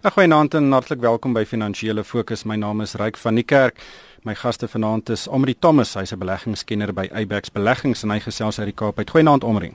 Goeienaand 0.00 0.54
en 0.54 0.72
hartlik 0.72 1.02
welkom 1.04 1.34
by 1.36 1.42
Finansiële 1.44 2.00
Fokus. 2.08 2.46
My 2.48 2.54
naam 2.56 2.78
is 2.80 2.94
Ryk 2.96 3.18
van 3.20 3.36
die 3.36 3.44
Kerk. 3.44 3.82
My 4.24 4.32
gaste 4.34 4.64
vanaand 4.68 5.10
is 5.12 5.26
Omri 5.28 5.52
Thomas, 5.60 5.92
hy's 5.94 6.12
'n 6.12 6.18
beleggingskenner 6.18 6.92
by 6.94 7.10
Abex 7.12 7.52
Beleggings 7.52 8.02
en 8.02 8.10
hy 8.10 8.18
gesels 8.18 8.58
uit 8.58 8.66
die 8.66 8.74
Kaap. 8.74 8.96
Goeienaand 8.96 9.44
Omri. 9.44 9.74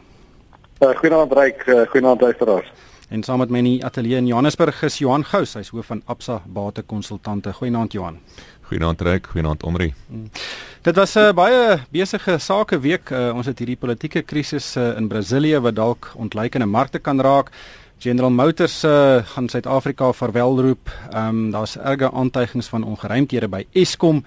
Uh, 0.82 0.90
goeienaand 0.98 1.32
Ryk, 1.32 1.68
uh, 1.68 1.86
goeienaand 1.90 2.22
luisteraars. 2.22 2.72
En 3.10 3.24
saam 3.24 3.38
met 3.38 3.50
my 3.50 3.58
in 3.58 3.64
die 3.64 3.86
ateljee 3.86 4.18
in 4.18 4.28
Johannesburg 4.28 4.84
is 4.84 4.98
Johan 4.98 5.24
Gous, 5.24 5.54
hy's 5.54 5.70
hoof 5.70 5.86
van 5.86 6.02
Absa 6.06 6.42
Bate 6.46 6.82
Konsultante. 6.82 7.54
Goeienaand 7.54 7.94
Johan. 7.94 8.20
Goeienaand 8.62 9.02
Ryk, 9.02 9.28
goeienaand 9.28 9.64
Omri. 9.64 9.94
Hmm. 10.08 10.30
Dit 10.82 10.96
was 10.96 11.16
'n 11.16 11.20
uh, 11.20 11.34
baie 11.34 11.80
besige 11.92 12.38
sakeweek. 12.38 13.10
Uh, 13.10 13.36
ons 13.36 13.46
het 13.46 13.60
hierdie 13.60 13.78
politieke 13.78 14.22
krisis 14.22 14.76
uh, 14.76 14.98
in 14.98 15.08
Brasilië 15.08 15.60
wat 15.60 15.76
dalk 15.76 16.12
ontleikende 16.16 16.66
markte 16.66 17.00
kan 17.00 17.22
raak. 17.22 17.52
General 17.98 18.32
Motors 18.32 18.84
uh, 18.84 19.24
gaan 19.24 19.50
Suid-Afrika 19.50 20.14
verwelroep. 20.14 20.92
Ehm 21.12 21.28
um, 21.28 21.52
daar's 21.52 21.78
erge 21.78 22.12
aantuigings 22.12 22.68
van 22.68 22.84
ongeruimthede 22.84 23.48
by 23.48 23.66
Eskom 23.72 24.24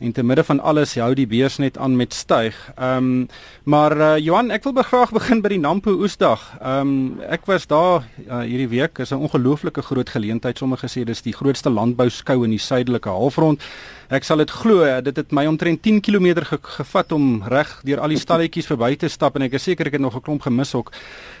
en 0.00 0.12
te 0.12 0.22
midde 0.24 0.44
van 0.44 0.60
alles 0.60 0.94
hou 0.96 1.12
die 1.14 1.26
beurs 1.28 1.58
net 1.60 1.78
aan 1.78 1.96
met 1.96 2.14
styg. 2.16 2.56
Ehm 2.76 2.96
um, 2.96 3.28
maar 3.70 3.92
uh, 3.96 4.16
Johan, 4.18 4.48
ek 4.50 4.64
wil 4.64 4.82
graag 4.82 5.12
begin 5.12 5.42
by 5.44 5.50
die 5.52 5.60
Nampo 5.60 5.92
Oesdag. 5.92 6.40
Ehm 6.60 6.88
um, 6.88 7.20
ek 7.28 7.44
was 7.46 7.66
daar 7.68 8.06
uh, 8.26 8.40
hierdie 8.40 8.70
week. 8.72 8.98
Is 8.98 9.12
'n 9.12 9.20
ongelooflike 9.20 9.82
groot 9.82 10.08
geleentheid. 10.08 10.58
Sommige 10.58 10.88
sê 10.88 11.04
dis 11.04 11.22
die 11.22 11.36
grootste 11.36 11.70
landbouskou 11.70 12.44
in 12.44 12.50
die 12.50 12.58
suidelike 12.58 13.08
halfrond. 13.08 13.60
Ek 14.08 14.24
sal 14.24 14.40
dit 14.42 14.50
glo, 14.50 15.00
dit 15.02 15.16
het 15.16 15.32
my 15.32 15.46
omtrent 15.46 15.82
10 15.82 16.00
km 16.00 16.42
ge 16.44 16.58
gevat 16.62 17.12
om 17.12 17.42
reg 17.46 17.80
deur 17.84 18.00
al 18.00 18.08
die 18.08 18.18
stalletjies 18.18 18.66
verby 18.66 18.96
te 18.96 19.08
stap 19.08 19.36
en 19.36 19.42
ek 19.42 19.52
is 19.52 19.62
seker 19.62 19.86
ek 19.86 19.92
het 19.92 20.00
nog 20.02 20.16
'n 20.16 20.22
klomp 20.22 20.42
gemis 20.42 20.74
ook. 20.74 20.92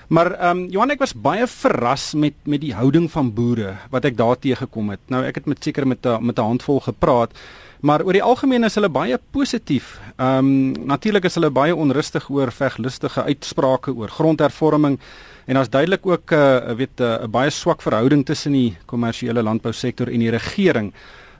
Maar 0.08 0.32
ehm 0.32 0.58
um, 0.58 0.68
Johan 0.68 0.90
ek 0.90 1.00
was 1.00 1.14
baie 1.14 1.46
verras 1.46 2.14
met 2.14 2.34
met 2.44 2.60
die 2.60 2.74
houding 2.74 3.10
van 3.10 3.32
boere 3.32 3.76
wat 3.90 4.04
ek 4.04 4.16
daar 4.16 4.36
teëgekom 4.36 4.90
het. 4.90 5.00
Nou 5.08 5.24
ek 5.24 5.34
het 5.34 5.46
met 5.46 5.64
seker 5.64 5.86
met 5.86 6.04
met 6.20 6.38
'n 6.38 6.42
handvol 6.42 6.80
gepraat. 6.80 7.32
Maar 7.80 8.04
oor 8.04 8.12
die 8.12 8.22
algemeen 8.22 8.64
is 8.68 8.76
hulle 8.76 8.90
baie 8.92 9.18
positief. 9.32 9.94
Ehm 10.18 10.50
um, 10.50 10.86
natuurlik 10.92 11.24
is 11.24 11.38
hulle 11.38 11.50
baie 11.50 11.76
onrustig 11.76 12.28
oor 12.28 12.52
veglustige 12.52 13.24
uitsprake 13.24 13.94
oor 13.96 14.12
grondhervorming 14.12 14.98
en 15.46 15.54
daar's 15.54 15.72
duidelik 15.72 16.06
ook 16.06 16.32
'n 16.32 16.36
uh, 16.36 16.76
weet 16.76 17.00
'n 17.00 17.02
uh, 17.02 17.26
baie 17.28 17.50
swak 17.50 17.82
verhouding 17.82 18.26
tussen 18.26 18.52
die 18.52 18.76
kommersiële 18.86 19.42
landbousektor 19.42 20.08
en 20.08 20.18
die 20.18 20.30
regering. 20.30 20.92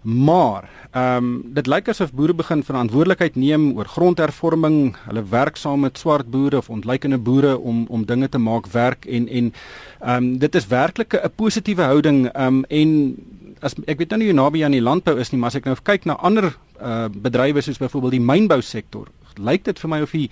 Maar 0.03 0.69
ehm 0.91 1.17
um, 1.17 1.43
dit 1.45 1.67
lyk 1.67 1.89
asof 1.89 2.13
boere 2.13 2.35
begin 2.35 2.65
verantwoordelikheid 2.65 3.37
neem 3.37 3.77
oor 3.77 3.85
grondhervorming. 3.85 4.97
Hulle 5.07 5.25
werk 5.29 5.57
saam 5.57 5.81
met 5.81 5.99
swart 5.99 6.31
boere 6.31 6.57
of 6.57 6.71
ontleikende 6.71 7.19
boere 7.19 7.59
om 7.59 7.87
om 7.89 8.05
dinge 8.05 8.29
te 8.29 8.39
maak 8.39 8.67
werk 8.67 9.05
en 9.05 9.29
en 9.29 9.53
ehm 10.01 10.17
um, 10.17 10.39
dit 10.39 10.55
is 10.55 10.67
werklik 10.67 11.15
'n 11.15 11.31
positiewe 11.37 11.83
houding 11.83 12.29
ehm 12.33 12.47
um, 12.47 12.65
en 12.69 13.17
as 13.61 13.77
ek 13.87 13.99
weet 13.99 14.11
nou 14.11 14.21
nie 14.23 14.31
hoe 14.31 14.37
naby 14.37 14.65
aan 14.65 14.77
die 14.77 14.85
landbou 14.85 15.19
is 15.21 15.33
nie, 15.33 15.41
maar 15.41 15.53
as 15.53 15.61
ek 15.61 15.69
nou 15.69 15.77
kyk 15.83 16.09
na 16.09 16.17
ander 16.27 16.51
uh, 16.51 17.09
bedrywe 17.13 17.63
soos 17.65 17.81
byvoorbeeld 17.81 18.19
die 18.19 18.25
mynbou 18.25 18.61
sektor, 18.65 19.09
lyk 19.37 19.65
dit 19.69 19.79
vir 19.79 19.91
my 19.91 20.03
of 20.07 20.17
die 20.17 20.29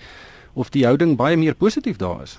of 0.59 0.71
die 0.73 0.83
houding 0.83 1.13
baie 1.15 1.37
meer 1.37 1.55
positief 1.55 1.99
daar 2.01 2.23
is. 2.25 2.33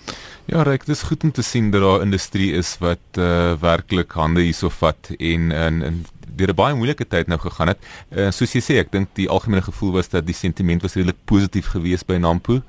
Ja, 0.51 0.65
reg, 0.67 0.83
dit 0.85 0.97
is 0.97 1.07
goed 1.09 1.23
om 1.25 1.31
te 1.33 1.45
sien 1.47 1.71
dat 1.71 1.81
daar 1.81 2.01
'n 2.01 2.11
industrie 2.11 2.53
is 2.53 2.77
wat 2.83 3.19
uh, 3.19 3.55
werklik 3.61 4.13
hande 4.13 4.43
hierso 4.43 4.69
vat 4.69 5.13
en 5.19 5.53
en 5.53 6.05
deur 6.41 6.53
'n 6.53 6.59
baie 6.59 6.75
moeilike 6.75 7.07
tyd 7.07 7.29
nou 7.29 7.39
gegaan 7.39 7.75
het. 7.75 7.79
Uh, 8.11 8.31
soos 8.35 8.53
jy 8.57 8.63
sê, 8.65 8.79
ek 8.81 8.93
dink 8.93 9.13
die 9.15 9.29
algemene 9.29 9.63
gevoel 9.63 9.93
was 9.99 10.09
dat 10.09 10.27
die 10.27 10.37
sentiment 10.37 10.83
was 10.83 10.97
redelik 10.97 11.21
positief 11.25 11.71
geweest 11.75 12.07
by 12.07 12.19
Nampo. 12.19 12.61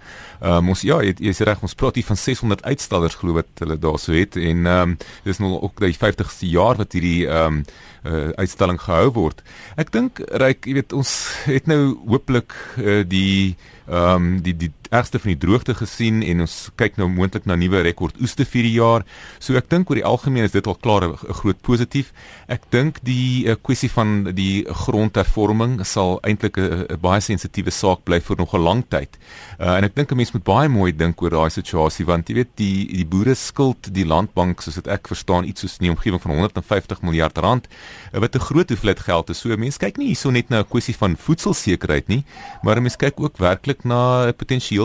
Um, 0.41 0.69
ons 0.73 0.83
ja, 0.85 0.99
jy, 1.01 1.15
jy 1.19 1.33
sê 1.33 1.47
reg, 1.47 1.61
ons 1.61 1.75
praat 1.77 1.95
hier 1.95 2.07
van 2.07 2.17
600 2.17 2.63
uitstallers 2.63 3.15
glo 3.15 3.33
wat 3.39 3.63
hulle 3.63 3.77
daarso 3.79 4.13
het 4.13 4.35
en 4.35 4.65
ehm 4.65 4.91
um, 4.91 4.97
dis 5.23 5.39
nou 5.39 5.53
ook 5.61 5.79
die 5.79 5.97
50ste 5.97 6.49
jaar 6.49 6.77
wat 6.81 6.93
hierdie 6.93 7.27
ehm 7.27 7.61
um, 7.61 7.63
uh, 8.03 8.29
uitstalling 8.41 8.79
gehou 8.81 9.11
word. 9.13 9.43
Ek 9.77 9.91
dink 9.93 10.21
reg, 10.41 10.65
jy 10.65 10.79
weet 10.79 10.93
ons 10.97 11.11
het 11.45 11.67
nou 11.69 11.97
hooplik 12.07 12.55
uh, 12.77 13.01
die 13.07 13.55
ehm 13.87 14.15
um, 14.15 14.37
die 14.45 14.55
die 14.57 14.71
ergste 14.91 15.19
van 15.23 15.31
die 15.31 15.39
droogte 15.39 15.73
gesien 15.79 16.19
en 16.25 16.43
ons 16.43 16.55
kyk 16.79 16.97
nou 16.99 17.07
moontlik 17.11 17.45
na 17.47 17.55
nuwe 17.55 17.79
rekord 17.85 18.17
oeste 18.19 18.43
vir 18.43 18.67
die 18.67 18.73
jaar. 18.75 19.05
So 19.39 19.55
ek 19.55 19.69
dink 19.71 19.89
oor 19.89 19.99
die 20.01 20.07
algemeen 20.07 20.47
is 20.47 20.55
dit 20.55 20.67
al 20.67 20.75
klaar 20.75 21.07
'n 21.07 21.15
groot 21.15 21.59
positief. 21.61 22.11
Ek 22.47 22.67
dink 22.71 22.99
die 23.03 23.47
uh, 23.47 23.55
kwessie 23.55 23.89
van 23.89 24.35
die 24.35 24.65
grondhervorming 24.67 25.85
sal 25.85 26.19
eintlik 26.27 26.57
'n 26.57 26.99
baie 26.99 27.21
sensitiewe 27.21 27.71
saak 27.71 28.03
bly 28.03 28.19
vir 28.19 28.37
nog 28.37 28.53
'n 28.53 28.63
lang 28.63 28.83
tyd. 28.89 29.17
Uh, 29.59 29.77
en 29.77 29.83
ek 29.83 29.95
dink 29.95 30.11
'n 30.11 30.17
mens 30.17 30.33
moet 30.33 30.43
baie 30.43 30.69
mooi 30.69 30.91
dink 30.91 31.21
oor 31.21 31.29
daai 31.29 31.49
situasie 31.49 32.05
want 32.05 32.27
jy 32.27 32.35
weet 32.35 32.51
die 32.55 32.87
die 32.91 33.05
boere 33.05 33.35
skuld 33.35 33.93
die 33.93 34.05
landbank 34.05 34.61
soos 34.61 34.75
dit 34.75 34.87
ek 34.87 35.07
verstaan 35.07 35.45
iets 35.45 35.61
soos 35.61 35.77
die 35.77 35.89
omgewing 35.89 36.21
van 36.21 36.31
150 36.31 37.01
miljard 37.01 37.37
rand 37.37 37.67
uh, 38.13 38.19
wat 38.19 38.35
'n 38.35 38.39
groot 38.39 38.69
hoeveelheid 38.69 38.99
geld 38.99 39.29
is. 39.29 39.39
So 39.39 39.55
mense 39.55 39.79
kyk 39.79 39.97
nie 39.97 40.07
hierso 40.07 40.31
net 40.31 40.49
na 40.49 40.59
'n 40.59 40.67
kwessie 40.67 40.95
van 40.95 41.15
voedselsekerheid 41.15 42.07
nie, 42.09 42.25
maar 42.63 42.81
mense 42.81 42.97
kyk 42.97 43.19
ook 43.19 43.37
werklik 43.37 43.85
na 43.85 44.27
'n 44.27 44.33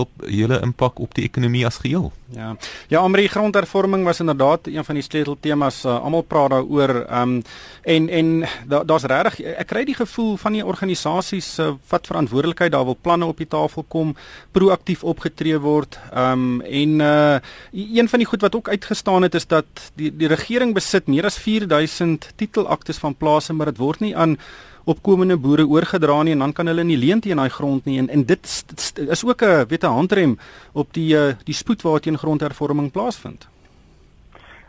potensiële 0.05 0.37
hele 0.37 0.61
impak 0.63 0.99
op 0.99 1.15
die 1.15 1.25
ekonomie 1.25 1.65
as 1.67 1.79
geheel. 1.83 2.13
Ja. 2.35 2.57
Ja, 2.89 3.01
Amri 3.01 3.29
grondhervorming 3.29 4.05
was 4.05 4.21
inderdaad 4.21 4.67
een 4.67 4.85
van 4.85 4.95
die 4.95 5.05
sleuteltemas. 5.05 5.85
Uh, 5.85 6.03
Almal 6.03 6.23
praat 6.23 6.51
daaroor. 6.51 7.05
Ehm 7.07 7.23
um, 7.23 7.43
en 7.83 8.09
en 8.09 8.49
daar's 8.67 9.03
da 9.03 9.23
regtig 9.23 9.41
ek 9.47 9.67
kry 9.67 9.85
die 9.85 9.95
gevoel 9.95 10.37
van 10.37 10.53
die 10.53 10.65
organisasies 10.67 11.59
uh, 11.59 11.71
wat 11.89 12.07
verantwoordelikheid 12.07 12.73
daar 12.73 12.85
wil 12.85 12.99
planne 13.01 13.25
op 13.25 13.39
die 13.39 13.47
tafel 13.47 13.85
kom, 13.89 14.17
proaktief 14.51 15.05
opgetree 15.05 15.59
word. 15.59 15.99
Ehm 16.13 16.33
um, 16.33 16.61
en 16.61 17.01
uh 17.01 17.39
een 17.73 18.09
van 18.09 18.19
die 18.19 18.29
goed 18.29 18.41
wat 18.41 18.57
ook 18.57 18.69
uitgestaan 18.69 19.23
het 19.23 19.35
is 19.35 19.47
dat 19.47 19.67
die 19.95 20.17
die 20.17 20.29
regering 20.29 20.75
besit 20.75 21.07
meer 21.07 21.25
as 21.25 21.39
4000 21.39 22.33
titelaktes 22.37 22.99
van 22.99 23.15
plase, 23.15 23.53
maar 23.53 23.67
dit 23.67 23.79
word 23.79 24.01
nie 24.01 24.17
aan 24.17 24.39
opkomende 24.87 25.37
boere 25.37 25.67
oorgedra 25.67 26.23
nie 26.23 26.33
en 26.33 26.45
dan 26.45 26.53
kan 26.53 26.71
hulle 26.71 26.85
nie 26.87 26.99
leen 26.99 27.21
teen 27.21 27.41
daai 27.43 27.51
grond 27.51 27.85
nie 27.85 27.99
en 27.99 28.09
en 28.09 28.25
dit 28.25 28.47
is 29.09 29.25
ook 29.25 29.43
'n 29.43 29.67
weet 29.69 29.83
'n 29.83 29.97
handrem 29.99 30.39
op 30.73 30.93
die 30.93 31.17
eh, 31.17 31.35
die 31.45 31.55
spoed 31.55 31.83
waarteen 31.83 32.19
grondhervorming 32.19 32.91
plaasvind. 32.93 33.49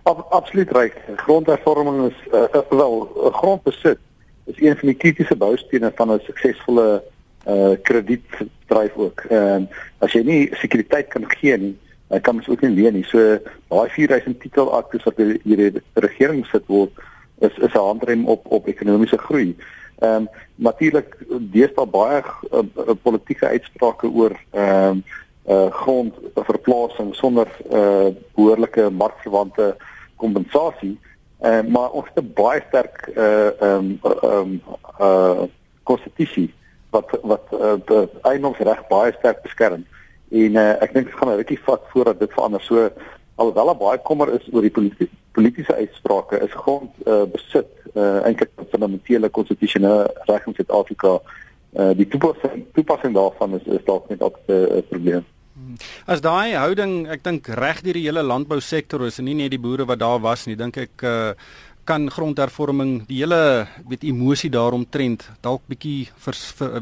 Ab, 0.04 0.26
absoluut 0.30 0.72
reg. 0.72 0.94
Grondhervorming 1.16 2.12
is 2.12 2.34
uh, 2.34 2.62
wel 2.70 2.94
grondbesit 3.34 4.00
is 4.46 4.62
een 4.62 4.78
van 4.78 4.88
die 4.88 4.98
kritiese 4.98 5.36
boustene 5.36 5.92
van 5.96 6.12
'n 6.12 6.20
suksesvolle 6.20 7.04
uh 7.48 7.76
kredietdryf 7.82 8.96
ook. 8.96 9.20
Ehm 9.30 9.62
uh, 9.62 9.68
as 9.98 10.12
jy 10.12 10.24
nie 10.24 10.50
sekuriteit 10.52 11.08
kan 11.08 11.24
gee 11.28 11.58
nie, 11.58 11.78
dan 12.08 12.22
kan 12.22 12.36
mens 12.36 12.48
ook 12.48 12.62
nie 12.62 12.76
leen 12.82 12.94
nie. 12.94 13.04
So 13.04 13.40
daai 13.68 13.90
4000 13.90 14.40
titelaktes 14.40 15.04
wat 15.04 15.18
hierdie 15.18 15.82
regering 15.94 16.46
sit 16.46 16.64
word 16.68 16.92
is 17.40 17.58
is 17.58 17.74
'n 17.74 17.88
handrem 17.90 18.26
op 18.26 18.46
op 18.52 18.68
ekonomiese 18.68 19.18
groei. 19.18 19.56
Ehm 20.00 20.16
um, 20.16 20.28
natuurlik 20.56 21.16
deesdae 21.52 21.86
baie 21.86 22.22
uh, 22.52 22.96
politieke 23.02 23.48
uitsprake 23.48 24.08
oor 24.08 24.36
ehm 24.52 24.90
um, 24.90 25.04
uh 25.48 25.72
grondverplasing 25.72 27.16
sonder 27.16 27.48
uh 27.72 28.10
behoorlike 28.36 28.90
markverwante 28.90 29.76
kompensasie. 30.16 31.00
Ehm 31.40 31.66
uh, 31.66 31.72
maar 31.74 31.90
ons 31.90 32.10
het 32.14 32.34
baie 32.34 32.62
sterk 32.68 33.10
uh 33.16 33.48
ehm 33.62 33.74
um, 33.74 34.00
ehm 34.02 34.34
um, 34.34 34.62
uh 35.00 35.48
konstitusie 35.84 36.54
wat 36.90 37.20
wat 37.22 37.46
uh, 37.52 37.76
die 37.86 38.08
eiendomsreg 38.22 38.88
baie 38.88 39.14
sterk 39.20 39.42
beskerm. 39.42 39.86
En 40.32 40.60
uh, 40.60 40.74
ek 40.84 40.94
dink 40.94 41.10
dit 41.10 41.16
gaan 41.16 41.32
'n 41.34 41.40
rukkie 41.42 41.60
vat 41.66 41.84
voordat 41.94 42.20
dit 42.20 42.34
verander. 42.34 42.62
So 42.62 42.90
alhoewel 43.38 43.72
daar 43.72 43.82
baie 43.82 44.02
kommer 44.10 44.34
is 44.34 44.46
oor 44.52 44.66
die 44.66 44.74
politieke 44.74 45.14
politieke 45.38 45.76
uitsprake 45.78 46.40
is 46.42 46.54
grond 46.58 46.90
uh, 47.06 47.24
besit 47.30 47.70
uh, 47.94 48.26
eintlik 48.26 48.50
'n 48.58 48.70
fundamentele 48.72 49.30
konstitusionele 49.30 50.10
reg 50.26 50.48
in 50.48 50.56
Suid-Afrika. 50.58 51.20
Uh, 51.78 51.94
die 51.94 52.08
toepassing 52.10 52.66
toepassing 52.74 53.14
daarvan 53.14 53.54
is 53.60 53.66
is 53.78 53.86
dalk 53.86 54.10
net 54.10 54.22
ook 54.22 54.40
'n 54.48 54.84
probleem. 54.90 55.26
As 56.06 56.22
daai 56.22 56.56
houding, 56.56 57.08
ek 57.08 57.24
dink 57.24 57.48
reg 57.48 57.82
deur 57.86 57.94
die 57.94 58.08
hele 58.08 58.24
landbousektor 58.24 59.06
is 59.06 59.20
en 59.20 59.26
nie 59.26 59.38
net 59.38 59.52
die 59.52 59.62
boere 59.62 59.86
wat 59.86 60.00
daar 60.00 60.20
was 60.20 60.46
nie, 60.48 60.56
dink 60.56 60.78
ek 60.78 61.04
uh, 61.04 61.34
kan 61.88 62.10
grondhervorming 62.12 63.06
die 63.08 63.22
hele 63.22 63.68
weet 63.88 64.04
emosie 64.04 64.50
daaromtrent 64.52 65.30
dalk 65.42 65.62
bietjie 65.72 66.10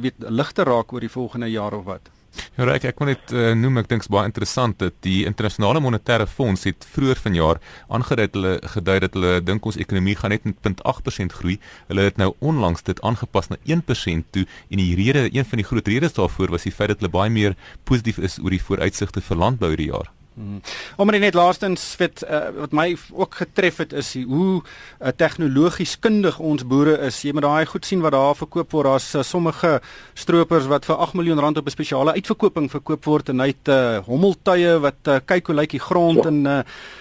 weet 0.02 0.30
ligter 0.30 0.66
raak 0.66 0.94
oor 0.94 1.04
die 1.04 1.12
volgende 1.12 1.50
jaar 1.52 1.74
of 1.78 1.86
wat. 1.86 2.15
Ja, 2.56 2.68
ek 2.72 2.86
ek 2.92 3.00
wil 3.02 3.10
net 3.12 3.34
uh, 3.34 3.54
noem 3.58 3.82
ek 3.82 3.90
dink 3.90 4.04
dit 4.04 4.10
is 4.10 4.14
baie 4.14 4.30
interessant 4.30 4.78
dat 4.82 4.96
die 5.06 5.26
internasionale 5.30 5.82
monetêre 5.84 6.28
fonds 6.30 6.66
het 6.70 6.86
vroeër 6.94 7.22
vanjaar 7.24 7.62
aangedui 7.98 8.28
hulle 8.38 8.54
gedui 8.76 8.98
dat 9.06 9.18
hulle 9.18 9.34
dink 9.46 9.66
ons 9.66 9.80
ekonomie 9.82 10.16
gaan 10.20 10.34
net 10.36 10.46
met 10.46 10.60
0.8% 10.84 11.38
groei. 11.40 11.58
Hulle 11.90 12.08
het 12.10 12.22
nou 12.22 12.34
onlangs 12.40 12.86
dit 12.88 13.02
aangepas 13.02 13.50
na 13.52 13.58
1% 13.66 14.30
toe 14.36 14.46
en 14.70 14.84
die 14.84 14.94
rede 15.00 15.28
een 15.32 15.46
van 15.46 15.62
die 15.62 15.70
groot 15.72 15.88
redes 15.88 16.18
daarvoor 16.20 16.54
was 16.58 16.68
die 16.68 16.76
feit 16.76 16.94
dat 16.94 17.02
hulle 17.02 17.14
baie 17.14 17.34
meer 17.34 17.58
positief 17.84 18.22
is 18.22 18.40
oor 18.44 18.54
die 18.54 18.62
vooruitsigte 18.62 19.26
vir 19.26 19.44
landbou 19.46 19.74
hierdie 19.74 19.92
jaar. 19.94 20.12
Hmm. 20.36 20.60
Omdat 20.98 21.20
net 21.20 21.34
laastens 21.34 21.84
wat 21.96 22.24
uh, 22.28 22.50
wat 22.58 22.74
my 22.76 22.90
ook 23.12 23.36
getref 23.40 23.78
het 23.78 23.94
is 23.96 24.10
hoe 24.28 24.60
uh, 24.60 25.14
tegnologies 25.16 25.94
kundig 26.00 26.40
ons 26.44 26.66
boere 26.68 26.98
is. 27.08 27.22
Jy 27.24 27.32
moet 27.32 27.46
daai 27.46 27.66
goed 27.72 27.88
sien 27.88 28.04
wat 28.04 28.12
daar 28.12 28.36
verkoop 28.36 28.76
word. 28.76 28.90
Daar's 28.90 29.08
uh, 29.16 29.24
sommige 29.24 29.80
stroopers 30.14 30.68
wat 30.68 30.86
vir 30.86 31.00
8 31.08 31.16
miljoen 31.16 31.40
rand 31.40 31.58
op 31.58 31.66
'n 31.66 31.76
spesiale 31.78 32.18
uitverkoping 32.20 32.68
verkoop 32.72 33.08
word 33.08 33.30
en 33.32 33.40
hy 33.40 33.48
het 33.54 33.72
uh, 33.72 34.04
hommeltuie 34.04 34.76
wat 34.84 35.08
uh, 35.08 35.22
kyk 35.26 35.48
hoe 35.48 35.56
lyk 35.56 35.72
die 35.72 35.80
grond 35.80 36.24
ja. 36.24 36.30
en 36.30 36.46
uh, 36.46 36.60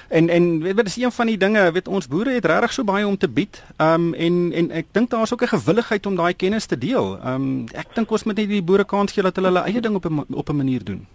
en 0.09 0.29
en 0.29 0.63
weet 0.63 0.77
wat 0.79 0.87
is 0.87 0.97
een 0.97 1.13
van 1.13 1.27
die 1.27 1.39
dinge 1.39 1.73
weet 1.73 1.89
ons 1.89 2.07
boere 2.07 2.31
het 2.39 2.47
regtig 2.47 2.73
so 2.73 2.85
baie 2.85 3.07
om 3.07 3.19
te 3.19 3.29
bied. 3.29 3.63
Um 3.83 4.15
en 4.15 4.53
en 4.53 4.71
ek 4.71 4.87
dink 4.93 5.11
daar's 5.11 5.33
ook 5.33 5.43
'n 5.43 5.59
gewilligheid 5.59 6.07
om 6.07 6.15
daai 6.17 6.35
kennis 6.35 6.67
te 6.67 6.79
deel. 6.79 7.19
Um 7.27 7.67
ek 7.75 7.95
dink 7.95 8.11
ons 8.11 8.25
moet 8.25 8.37
net 8.37 8.49
die 8.49 8.63
boere 8.63 8.85
kans 8.85 9.13
gee 9.13 9.23
dat 9.23 9.37
hulle 9.37 9.51
hulle 9.51 9.67
eie 9.67 9.81
ding 9.81 9.95
op 9.95 10.07
'n 10.07 10.25
op 10.31 10.49
'n 10.49 10.57
manier 10.57 10.85
doen 10.85 11.07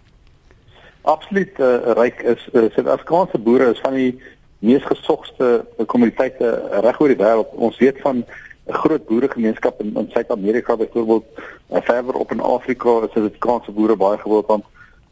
absoluut 1.02 1.58
uh, 1.58 1.92
ryk 1.96 2.22
is 2.22 2.48
uh, 2.52 2.68
Suid-Afrikaanse 2.74 3.38
boere 3.38 3.70
is 3.70 3.80
van 3.80 3.94
die 3.94 4.12
mees 4.60 4.84
gesogste 4.84 5.64
kommoditeite 5.86 6.50
reg 6.84 7.00
oor 7.00 7.08
die 7.08 7.20
wêreld. 7.20 7.54
Ons 7.56 7.78
weet 7.80 8.00
van 8.04 8.24
'n 8.70 8.78
groot 8.82 9.06
boeregemeenskap 9.06 9.80
in, 9.80 9.94
in 9.96 10.10
Suid-Amerika 10.12 10.76
byvoorbeeld, 10.76 11.24
uh, 11.70 11.80
verder 11.80 12.14
op 12.14 12.32
in 12.32 12.40
Afrika 12.40 13.00
is 13.04 13.12
Suid-Afrikaanse 13.12 13.72
boere 13.72 13.96
baie 13.96 14.18
gewild 14.18 14.46
want 14.46 14.64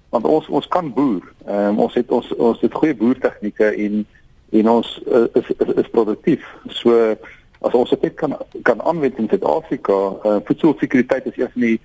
want 0.08 0.24
ons 0.24 0.46
ons 0.48 0.68
kan 0.68 0.92
boer. 0.92 1.22
Um, 1.48 1.78
ons 1.78 1.94
het 1.94 2.10
ons 2.10 2.28
ons 2.36 2.60
het 2.60 2.74
goeie 2.74 2.94
boertegnieke 2.96 3.64
en 3.64 4.06
en 4.50 4.68
ons 4.68 5.02
uh, 5.06 5.26
is 5.32 5.50
is, 5.58 5.74
is 5.74 5.90
produktief. 5.92 6.44
So 6.68 7.16
as 7.60 7.74
ons 7.74 7.90
dit 7.90 8.14
kan 8.14 8.36
kan 8.62 8.82
aanwend 8.82 9.18
in 9.18 9.28
Suid-Afrika, 9.28 9.98
uh, 10.24 10.36
voedselsekuriteit 10.44 11.26
is 11.26 11.36
een 11.36 11.52
van 11.52 11.66
die 11.66 11.80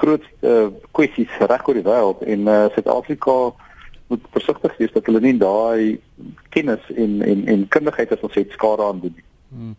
grootste 0.00 0.52
uh, 0.52 0.66
kwessies 0.96 1.38
reg 1.50 1.68
oor 1.68 1.78
die 1.78 1.86
wêreld 1.86 2.24
en 2.34 2.50
uh, 2.50 2.64
Suid-Afrika 2.74 3.36
moet 4.06 4.28
versigtig 4.34 4.76
wees 4.78 4.92
dat 4.94 5.08
hulle 5.08 5.22
nie 5.24 5.36
daai 5.40 6.00
kennis 6.54 6.84
en 6.94 7.22
en 7.26 7.46
en 7.54 7.64
kundigheid 7.74 8.12
as 8.14 8.22
ons 8.28 8.38
het 8.38 8.54
skade 8.54 8.84
aan 8.84 9.00
doen. 9.02 9.16
Hmm. 9.48 9.74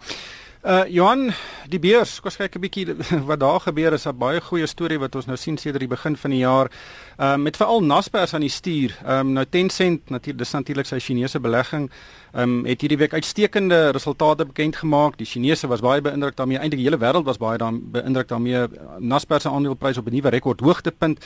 Uh 0.65 0.87
Johan, 0.89 1.29
die 1.69 1.77
beurs, 1.77 2.15
kom 2.17 2.31
ons 2.31 2.37
kyk 2.39 2.55
'n 2.57 2.61
bietjie 2.63 2.85
wat 3.29 3.39
daar 3.39 3.59
gebeur 3.61 3.93
is 3.93 4.07
'n 4.07 4.17
baie 4.17 4.41
goeie 4.41 4.65
storie 4.65 4.97
wat 4.97 5.15
ons 5.15 5.27
nou 5.27 5.37
sien 5.37 5.57
sedert 5.57 5.85
die 5.85 5.87
begin 5.87 6.17
van 6.17 6.31
die 6.31 6.39
jaar. 6.39 6.71
Um 7.17 7.43
met 7.43 7.57
veral 7.57 7.83
Naspers 7.83 8.33
aan 8.33 8.41
die 8.41 8.49
stuur. 8.49 8.97
Um 9.05 9.33
nou 9.33 9.45
Tencent 9.45 10.09
natuurlik 10.09 10.37
dis 10.37 10.51
natuurlik 10.51 10.85
sy 10.85 10.99
Chinese 10.99 11.39
belegging. 11.39 11.91
Um 12.33 12.65
het 12.65 12.81
hierdie 12.81 12.97
week 12.97 13.13
uitstekende 13.13 13.91
resultate 13.91 14.45
bekend 14.45 14.75
gemaak. 14.75 15.17
Die 15.17 15.27
Chinese 15.27 15.67
was 15.67 15.81
baie 15.81 16.01
beïndruk 16.01 16.35
daarmee. 16.35 16.57
Eintlik 16.57 16.81
die 16.81 16.89
hele 16.89 16.97
wêreld 16.97 17.25
was 17.25 17.37
baie 17.37 17.57
dan 17.57 17.91
beïndruk 17.91 18.27
daarmee. 18.27 18.67
Naspers 18.99 19.43
se 19.43 19.49
aandeleprys 19.49 19.97
op 19.97 20.07
'n 20.07 20.13
nuwe 20.13 20.29
rekord 20.29 20.59
hoogtepunt. 20.59 21.25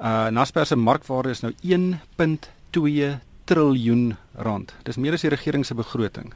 Uh 0.00 0.26
Naspers 0.30 0.68
se 0.68 0.76
markwaarde 0.76 1.30
is 1.30 1.40
nou 1.40 1.54
1.2 1.62 3.31
triljoen 3.52 4.16
rand. 4.40 4.72
Dis 4.86 4.96
meer 4.96 5.16
as 5.16 5.24
die 5.24 5.30
regering 5.32 5.64
se 5.66 5.76
begroting. 5.76 6.32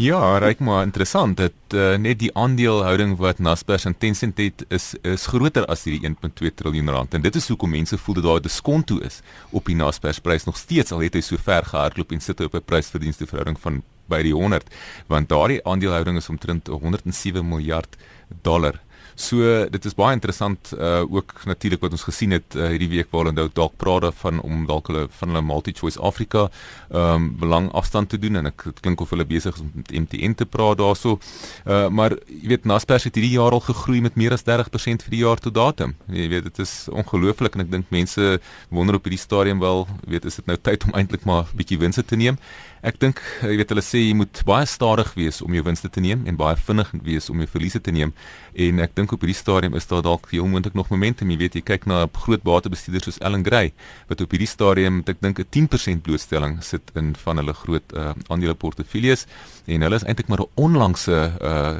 Ja, 0.00 0.38
reik 0.40 0.62
maar 0.64 0.86
interessant 0.86 1.36
dat 1.36 1.76
uh, 1.76 1.94
net 2.00 2.18
die 2.22 2.30
aandelehouding 2.38 3.18
wat 3.20 3.42
Naspers 3.44 3.84
en 3.84 3.96
Tencent 3.98 4.40
het 4.40 4.64
is 4.72 4.94
is 5.04 5.26
groter 5.28 5.66
as 5.72 5.84
hierdie 5.84 6.08
1.2 6.08 6.54
trilljoen 6.56 6.88
rand 6.90 7.14
en 7.14 7.22
dit 7.22 7.36
is 7.36 7.48
hoekom 7.52 7.74
mense 7.76 7.98
voel 8.00 8.18
dat 8.18 8.24
daar 8.24 8.40
'n 8.40 8.48
diskonto 8.48 8.98
is 9.04 9.20
op 9.50 9.68
die 9.68 9.76
Naspers 9.76 10.18
prys 10.18 10.44
nog 10.44 10.56
steeds 10.56 10.92
al 10.92 11.04
het 11.04 11.14
hy 11.14 11.20
so 11.20 11.36
ver 11.36 11.64
gehardloop 11.64 12.12
en 12.12 12.20
sit 12.20 12.38
hy 12.38 12.44
op 12.44 12.54
'n 12.54 12.64
prysverdienste 12.64 13.26
verhouding 13.26 13.60
van 13.60 13.82
by 14.08 14.22
die 14.22 14.34
100 14.34 14.72
want 15.06 15.28
daardie 15.28 15.60
aandelehouding 15.64 16.16
is 16.16 16.28
omtrent 16.28 16.66
107 16.66 17.48
miljard 17.48 17.96
dollar. 18.42 18.80
So 19.14 19.68
dit 19.70 19.84
is 19.84 19.94
baie 19.94 20.14
interessant 20.16 20.72
uh 20.78 21.02
ook 21.12 21.44
natuurlik 21.44 21.80
wat 21.80 21.92
ons 21.92 22.04
gesien 22.06 22.30
het 22.30 22.54
uh, 22.56 22.68
hierdie 22.72 22.88
week 22.88 23.10
waar 23.10 23.28
hulle 23.28 23.48
dalk 23.52 23.76
praat 23.76 24.14
van 24.22 24.40
om 24.40 24.66
dalk 24.66 24.86
hulle 24.86 25.06
van 25.18 25.28
hulle 25.28 25.42
multi-choice 25.42 26.00
Afrika 26.00 26.48
ehm 26.90 27.14
um, 27.14 27.28
belang 27.38 27.70
afstand 27.72 28.08
te 28.08 28.18
doen 28.18 28.36
en 28.36 28.46
ek 28.46 28.64
klink 28.80 29.00
of 29.00 29.10
hulle 29.10 29.26
besig 29.28 29.54
is 29.54 29.60
om 29.60 29.70
met 29.74 29.92
MTN 29.92 30.34
te 30.34 30.46
praat 30.46 30.78
daarso. 30.78 31.18
Uh 31.66 31.88
maar 31.88 32.16
jy 32.26 32.48
weet 32.54 32.64
Naspers 32.64 33.04
het 33.04 33.14
hierdie 33.14 33.36
jaar 33.36 33.52
al 33.52 33.60
gegroei 33.60 34.00
met 34.00 34.16
meer 34.16 34.32
as 34.32 34.44
30% 34.48 35.06
vir 35.06 35.16
die 35.16 35.22
jaar 35.24 35.40
tot 35.40 35.54
datum. 35.54 35.96
Jy 36.08 36.28
weet 36.28 36.48
dit 36.50 36.58
is 36.58 36.88
ongelooflik 36.88 37.54
en 37.54 37.66
ek 37.66 37.70
dink 37.70 37.90
mense 37.90 38.40
wonder 38.70 38.96
op 38.96 39.04
hierdie 39.04 39.20
stadium 39.20 39.60
wel, 39.60 39.86
weet 40.08 40.24
is 40.24 40.40
dit 40.40 40.46
nou 40.46 40.56
tyd 40.56 40.84
om 40.84 40.94
eintlik 40.98 41.24
maar 41.24 41.44
'n 41.44 41.56
bietjie 41.56 41.78
winste 41.78 42.04
te 42.04 42.16
neem. 42.16 42.38
Ek 42.82 42.96
dink 42.98 43.20
jy 43.46 43.54
weet 43.60 43.70
hulle 43.70 43.84
sê 43.86 44.00
jy 44.02 44.14
moet 44.18 44.40
baie 44.46 44.66
stadig 44.66 45.12
wees 45.14 45.36
om 45.44 45.54
jou 45.54 45.62
winste 45.62 45.86
te 45.92 46.02
neem 46.02 46.24
en 46.26 46.38
baie 46.38 46.56
vinnig 46.58 46.88
wees 47.06 47.28
om 47.30 47.38
jou 47.38 47.46
verliese 47.52 47.78
te 47.78 47.94
neem. 47.94 48.10
En 48.58 48.82
ek 48.82 48.96
dink 48.98 49.14
op 49.14 49.22
hierdie 49.22 49.38
stadium 49.38 49.76
is 49.78 49.86
daar 49.86 50.02
dalk 50.02 50.26
heel 50.32 50.48
moontlik 50.50 50.74
nog 50.74 50.90
momentum. 50.90 51.30
Jy 51.30 51.38
weet 51.44 51.60
jy 51.60 51.62
kyk 51.68 51.86
na 51.86 52.00
groot 52.24 52.42
batebestuurders 52.42 53.06
soos 53.06 53.20
Ellen 53.22 53.46
Gray 53.46 53.70
wat 54.10 54.24
op 54.26 54.34
hierdie 54.34 54.50
stadium 54.50 55.04
ek 55.06 55.22
dink 55.22 55.38
'n 55.38 55.46
10% 55.46 56.02
blootstelling 56.02 56.58
sit 56.62 56.90
in 56.98 57.14
van 57.14 57.38
hulle 57.38 57.54
groot 57.54 57.86
uh, 57.94 58.18
aandeleportefeuilles. 58.26 59.26
En 59.66 59.86
hulle 59.86 59.96
is 59.96 60.02
eintlik 60.02 60.28
maar 60.28 60.42
'n 60.42 60.50
onlangse 60.58 61.18
uh, 61.38 61.78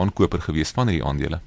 aankoper 0.00 0.40
gewees 0.40 0.72
van 0.72 0.88
hierdie 0.88 1.04
aandele 1.04 1.40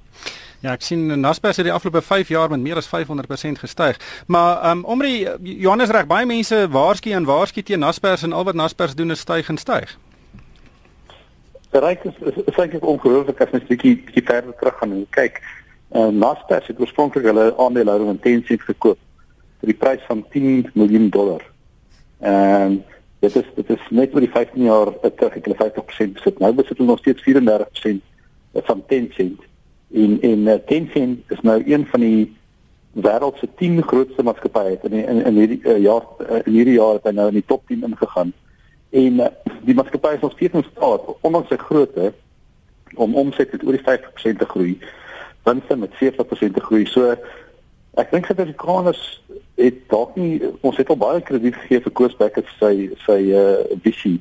Ja, 0.59 0.71
ek 0.71 0.81
sien 0.81 1.19
Naspers 1.19 1.57
het 1.59 1.67
die 1.67 1.73
afgelope 1.73 2.01
5 2.01 2.27
jaar 2.27 2.49
met 2.49 2.59
meer 2.59 2.79
as 2.79 2.87
500% 2.87 3.59
gestyg. 3.59 3.99
Maar 4.27 4.61
ehm 4.61 4.77
um, 4.77 4.85
omre 4.85 5.37
Johannes 5.41 5.89
reg, 5.89 6.07
baie 6.07 6.25
mense 6.25 6.67
waarsku 6.71 7.11
en 7.11 7.25
waarsku 7.25 7.61
teen 7.61 7.79
Naspers 7.79 8.23
en 8.23 8.33
al 8.33 8.43
wat 8.43 8.55
Naspers 8.55 8.95
doen 8.95 9.11
is 9.11 9.19
styg 9.19 9.49
en 9.49 9.57
styg. 9.57 9.97
Bereik 11.69 12.03
is 12.03 12.55
eintlik 12.55 12.85
ongelooflik 12.85 13.41
as 13.41 13.51
mens 13.51 13.67
bietjie 13.67 13.95
bietjie 14.05 14.25
verder 14.25 14.55
terug 14.59 14.77
gaan 14.79 14.91
en 14.91 15.07
kyk. 15.09 15.41
Uh, 15.91 16.07
Naspers 16.07 16.67
het 16.67 16.79
oorspronklik 16.79 17.25
hulle 17.25 17.53
aandelehouding 17.57 18.09
in 18.09 18.19
Tencent 18.19 18.61
gekoop 18.61 18.99
vir 19.59 19.71
die 19.71 19.79
prys 19.79 20.03
van 20.07 20.25
10 20.31 20.69
miljoen 20.73 21.09
dollar. 21.09 21.43
En 22.19 22.83
dit 23.19 23.35
is 23.35 23.49
dit 23.55 23.69
is 23.69 23.89
net 23.89 24.13
oor 24.13 24.23
die 24.23 24.31
15 24.31 24.63
jaar 24.63 24.93
terug 25.03 25.33
het 25.33 25.45
hulle 25.45 25.59
50% 25.61 26.15
besit. 26.17 26.39
Nou 26.39 26.53
besit 26.53 26.77
hulle 26.77 26.89
nog 26.89 27.03
steeds 27.03 27.27
34% 27.27 28.63
van 28.65 28.83
Tencent 28.87 29.43
en 29.95 30.17
en 30.21 30.47
uh, 30.47 30.57
Tencent 30.67 31.31
is 31.31 31.41
nou 31.41 31.61
een 31.65 31.85
van 31.91 31.99
die 31.99 32.35
wêreld 32.95 33.37
se 33.37 33.47
10 33.55 33.81
grootste 33.83 34.23
maatskappye 34.23 34.77
in 34.83 34.93
in 34.93 35.23
in 35.25 35.39
hierdie 35.39 35.61
uh, 35.63 35.77
jaar 35.83 36.03
uh, 36.19 36.41
in 36.43 36.53
hierdie 36.53 36.77
jaar 36.79 36.99
het 36.99 37.07
hy 37.09 37.15
nou 37.15 37.27
in 37.31 37.39
die 37.39 37.47
top 37.47 37.67
10 37.67 37.83
ingegaan. 37.83 38.33
En 38.89 39.23
uh, 39.23 39.31
die 39.67 39.75
maatskappy 39.75 40.13
is 40.15 40.23
nog 40.23 40.35
steeds 40.35 40.59
in 40.59 40.67
staat 40.71 41.09
ondanks 41.21 41.51
sy 41.51 41.57
grootte 41.57 42.13
om 42.95 43.15
omset 43.15 43.51
met 43.51 43.65
oor 43.65 43.75
die 43.75 43.87
50% 43.87 44.39
te 44.39 44.47
groei. 44.53 44.77
Winste 45.43 45.75
met 45.75 45.97
40% 46.03 46.55
te 46.55 46.63
groei. 46.67 46.85
So 46.85 47.15
ek 47.99 48.11
dink 48.11 48.27
dat 48.27 48.47
die 48.47 48.59
Kroners 48.59 49.03
het 49.55 49.85
dalk 49.91 50.15
nie 50.19 50.39
ons 50.61 50.77
het 50.77 50.89
al 50.91 50.99
baie 50.99 51.21
krediet 51.23 51.55
gegee 51.55 51.83
vir 51.83 51.95
Koosbeck 51.99 52.39
het 52.41 52.51
sy 52.59 52.89
sy 53.05 53.19
uh, 53.31 53.63
visie. 53.83 54.19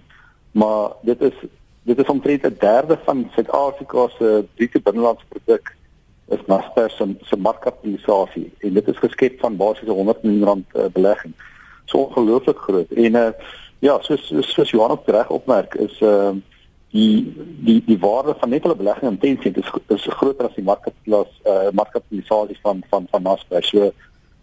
Maar 0.55 0.94
dit 1.03 1.23
is 1.31 1.47
dit 1.85 1.99
is 1.99 2.09
omtrent 2.09 2.47
'n 2.47 2.57
derde 2.59 2.99
van 3.05 3.31
Suid-Afrika 3.35 4.09
se 4.19 4.45
bruto 4.55 4.81
binnelandse 4.81 5.25
produk 5.29 5.77
is 6.29 6.47
Naspers 6.47 6.97
se 6.97 7.17
se 7.21 7.37
markkapitalisasie 7.37 8.53
en 8.59 8.73
dit 8.73 8.89
is 8.89 8.99
geskep 8.99 9.41
van 9.41 9.57
basies 9.57 9.89
100 9.89 10.23
miljoen 10.23 10.45
rand 10.45 10.67
uh, 10.73 10.85
belegging. 10.93 11.35
So 11.85 11.99
ongelooflik 11.99 12.59
groot. 12.59 12.91
En 12.91 13.15
uh 13.15 13.29
ja, 13.79 13.99
soos 14.01 14.33
soos 14.41 14.71
Johan 14.71 14.91
op 14.91 15.09
reg 15.09 15.29
opmerk 15.29 15.75
is 15.75 16.01
uh 16.01 16.31
die 16.91 17.35
die 17.61 17.83
die 17.87 17.99
waarde 17.99 18.35
van 18.39 18.49
net 18.49 18.63
hulle 18.63 18.77
belegging 18.77 19.11
in 19.11 19.19
Tencent 19.19 19.57
is 19.57 19.71
is 19.89 20.07
groter 20.07 20.49
as 20.49 20.55
die 20.55 20.64
markkapitalis 20.64 21.41
uh 21.45 21.69
markkapitalisasie 21.73 22.59
van 22.62 22.85
van 22.88 23.07
van 23.11 23.23
Naspers. 23.23 23.69
So 23.69 23.93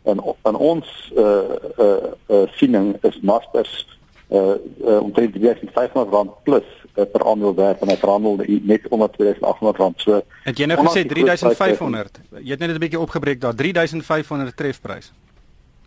en 0.03 0.21
en 0.41 0.55
ons 0.55 1.12
uh 1.17 1.57
uh, 1.77 1.98
uh 2.27 2.45
siening 2.51 2.95
is 3.01 3.17
Naspers 3.21 3.88
uh, 4.29 4.55
uh 4.86 5.01
omtrent 5.01 5.33
3500 5.33 6.13
rand 6.13 6.31
plus 6.43 6.69
per 6.93 7.25
aandeel 7.25 7.55
werd 7.55 7.81
en 7.81 7.89
hy 7.89 7.98
verhandel 7.98 8.39
net 8.62 8.88
onder 8.89 9.10
2800 9.10 9.77
rand. 9.77 10.00
So 10.01 10.21
Het 10.43 10.57
jy 10.57 10.65
nou 10.65 10.79
gesê 10.86 11.05
3500? 11.07 12.21
Jy 12.41 12.55
het 12.55 12.60
net 12.60 12.69
'n 12.75 12.79
bietjie 12.79 13.00
opgebreek 13.00 13.41
daar 13.41 13.55
3500 13.55 14.57
trefprys. 14.57 15.12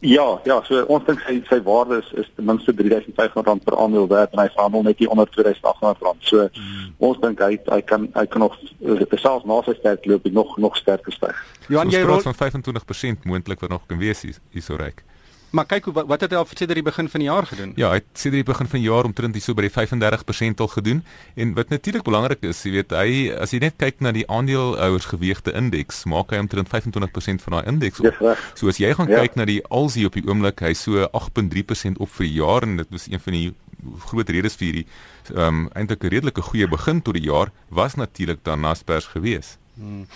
Ja, 0.05 0.41
ja, 0.45 0.59
so 0.69 0.83
ons 0.93 1.05
dink 1.07 1.23
sy 1.25 1.39
sy 1.49 1.63
waarde 1.65 1.97
is 2.03 2.09
is 2.21 2.27
ten 2.37 2.45
minste 2.45 2.75
3500 2.77 3.47
rand 3.47 3.65
per 3.65 3.77
aandeel 3.81 4.09
werd 4.11 4.35
en 4.35 4.43
hy 4.43 4.49
verhandel 4.53 4.83
net 4.83 4.99
hier 4.99 5.09
onder 5.09 5.31
2800 5.31 6.03
rand. 6.05 6.21
So 6.29 6.49
hmm. 6.53 6.91
ons 6.99 7.21
dink 7.23 7.41
hy 7.41 7.57
hy 7.73 7.81
kan 7.89 8.11
hy 8.13 8.27
kan 8.27 8.45
nog 8.45 8.59
selfs 9.15 9.49
na 9.49 9.63
sy 9.65 9.77
sterk 9.79 10.05
loop 10.11 10.29
nog 10.31 10.57
nog 10.61 10.77
sterker 10.77 11.13
styg. 11.13 11.41
Johan 11.73 11.95
jy 11.95 12.03
rol 12.05 12.21
van 12.21 12.37
25% 12.37 13.25
moontlik 13.25 13.65
wat 13.65 13.71
nog 13.71 13.87
kan 13.87 13.99
wees 13.99 14.21
hier 14.27 14.63
so 14.63 14.77
ryk. 14.77 15.05
Maar 15.55 15.69
kyk 15.71 15.85
hoe 15.87 16.03
wat 16.11 16.25
het 16.25 16.33
hy 16.35 16.39
al 16.41 16.49
sedert 16.51 16.81
die 16.81 16.83
begin 16.83 17.09
van 17.11 17.23
die 17.23 17.29
jaar 17.29 17.47
gedoen? 17.47 17.73
Ja, 17.79 17.93
hy 17.93 18.01
het 18.01 18.09
sedert 18.19 18.43
die 18.43 18.49
begin 18.49 18.67
van 18.73 18.81
die 18.81 18.89
jaar 18.89 19.07
omtrent 19.07 19.37
hier 19.39 19.45
so 19.45 19.55
by 19.55 19.69
die 19.69 19.71
35% 19.71 20.63
al 20.65 20.71
gedoen. 20.73 21.03
En 21.39 21.53
wat 21.55 21.71
natuurlik 21.71 22.03
belangrik 22.07 22.43
is, 22.49 22.65
jy 22.67 22.73
weet, 22.75 22.95
hy 22.99 23.29
as 23.39 23.55
jy 23.55 23.61
net 23.63 23.79
kyk 23.79 24.03
na 24.03 24.11
die 24.17 24.27
aandeelhouers 24.27 25.07
gewiegte 25.13 25.55
indeks, 25.55 26.03
maak 26.11 26.35
hy 26.35 26.43
omtrent 26.43 26.73
25% 26.73 27.47
van 27.47 27.59
daai 27.59 27.71
indeks 27.71 28.03
op. 28.03 28.19
So 28.59 28.73
as 28.73 28.83
jy 28.83 28.91
gaan 28.99 29.13
ja. 29.13 29.23
kyk 29.23 29.39
na 29.39 29.47
die 29.47 29.61
Alsi 29.71 30.09
op 30.09 30.19
die 30.19 30.27
oomblik, 30.27 30.65
hy 30.67 30.75
so 30.79 31.07
8.3% 31.07 32.03
op 32.03 32.11
vir 32.19 32.27
die 32.27 32.35
jaar 32.41 32.67
en 32.67 32.81
dit 32.83 32.91
was 32.91 33.07
een 33.07 33.23
van 33.23 33.39
die 33.39 33.49
groot 34.09 34.31
redes 34.33 34.57
vir 34.59 34.71
hierdie 34.71 34.87
ehm 35.35 35.47
um, 35.47 35.67
eintlik 35.77 36.05
'n 36.05 36.13
redelike 36.15 36.43
goeie 36.43 36.69
begin 36.69 37.03
tot 37.03 37.15
die 37.15 37.29
jaar 37.29 37.53
was 37.69 37.95
natuurlik 37.95 38.43
dan 38.45 38.61
Naspers 38.61 39.07
geweest. 39.13 39.59
Ehm 39.77 40.07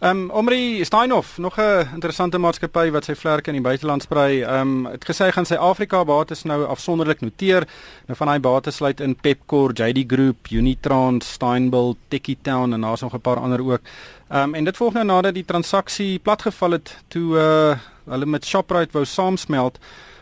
um, 0.00 0.30
Omri 0.30 0.84
Steinhoff, 0.84 1.38
nog 1.38 1.56
'n 1.56 1.88
interessante 1.92 2.38
maatskappy 2.38 2.90
wat 2.90 3.04
sy 3.04 3.14
vlerke 3.14 3.46
in 3.46 3.52
die 3.52 3.62
buiteland 3.62 4.02
sprei. 4.02 4.42
Ehm 4.42 4.60
um, 4.60 4.86
het 4.86 5.04
gesê 5.04 5.24
hy 5.24 5.30
gaan 5.30 5.46
sy 5.46 5.54
Afrika 5.54 6.04
bates 6.04 6.42
nou 6.42 6.64
afsonderlik 6.64 7.20
noteer. 7.20 7.68
Nou 8.06 8.16
van 8.16 8.28
hy 8.28 8.40
bates 8.40 8.76
sluit 8.76 9.00
in 9.00 9.14
Pepkor, 9.14 9.72
JD 9.72 10.04
Group, 10.06 10.48
Unitrans, 10.50 11.32
Steinbill, 11.32 11.94
Techitown 12.08 12.72
en 12.72 12.80
daar's 12.80 13.00
nog 13.00 13.14
'n 13.14 13.20
paar 13.20 13.40
ander 13.40 13.60
ook. 13.60 13.80
Ehm 14.28 14.42
um, 14.42 14.54
en 14.54 14.64
dit 14.64 14.76
volg 14.76 14.92
nou 14.92 15.04
nadat 15.04 15.34
die 15.34 15.44
transaksie 15.44 16.18
platgeval 16.18 16.70
het 16.70 16.96
toe 17.08 17.36
uh 17.36 17.78
hulle 18.04 18.26
met 18.26 18.46
Shoprite 18.46 18.92
wou 18.92 19.04
saamsmelt. 19.04 19.78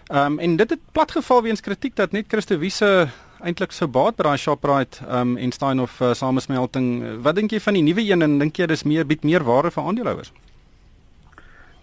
Ehm 0.06 0.32
um, 0.32 0.38
en 0.38 0.56
dit 0.56 0.70
het 0.70 0.80
platgeval 0.92 1.42
weens 1.42 1.61
kritiek 1.61 1.97
dat 1.97 2.12
net 2.12 2.25
Christo 2.28 2.59
Wiese 2.59 3.09
eintlik 3.44 3.73
sou 3.73 3.88
baat 3.88 4.16
by 4.16 4.26
daai 4.26 4.38
Shoprite 4.38 5.04
um, 5.09 5.37
en 5.37 5.52
Stein 5.52 5.80
of 5.80 6.00
uh, 6.00 6.12
samesmelting. 6.14 6.87
Wat 7.25 7.37
dink 7.38 7.52
jy 7.54 7.61
van 7.61 7.78
die 7.78 7.85
nuwe 7.87 8.04
een 8.04 8.23
en 8.23 8.38
dink 8.38 8.59
jy 8.61 8.66
dis 8.70 8.85
meer 8.85 9.06
bied 9.06 9.25
meer 9.25 9.44
waarde 9.44 9.70
vir 9.75 9.85
aandeelhouers? 9.85 10.32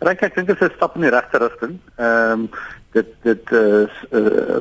Ryk 0.05 0.21
ek 0.27 0.35
dink 0.35 0.47
dit 0.47 0.61
is 0.61 0.69
'n 0.69 0.75
stap 0.75 0.95
in 0.95 1.07
die 1.07 1.13
regte 1.13 1.39
rigting. 1.41 1.79
Um, 1.97 2.49
dit 2.93 3.07
dit 3.23 3.51
is 3.51 3.95
uh, 4.11 4.21
uh, 4.21 4.59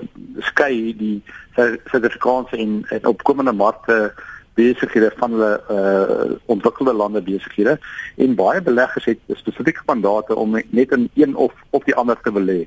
skei 0.49 0.95
die 0.97 1.23
Suid-Afrikaanse 1.57 2.57
en, 2.57 2.85
en 2.91 3.13
opkomende 3.13 3.53
markte 3.53 4.13
besighede 4.57 5.13
van 5.17 5.37
hulle 5.37 5.53
uh, 5.71 6.37
ontwikkelde 6.47 6.93
lande 6.93 7.23
besighede 7.23 7.79
en 8.17 8.35
baie 8.35 8.63
beleggers 8.63 9.05
het 9.05 9.21
spesifieke 9.33 9.85
mandate 9.87 10.35
om 10.35 10.57
net 10.71 10.93
in 10.93 11.11
een 11.15 11.37
of 11.37 11.53
of 11.71 11.85
die 11.85 11.95
ander 11.95 12.17
te 12.23 12.33
belê. 12.33 12.65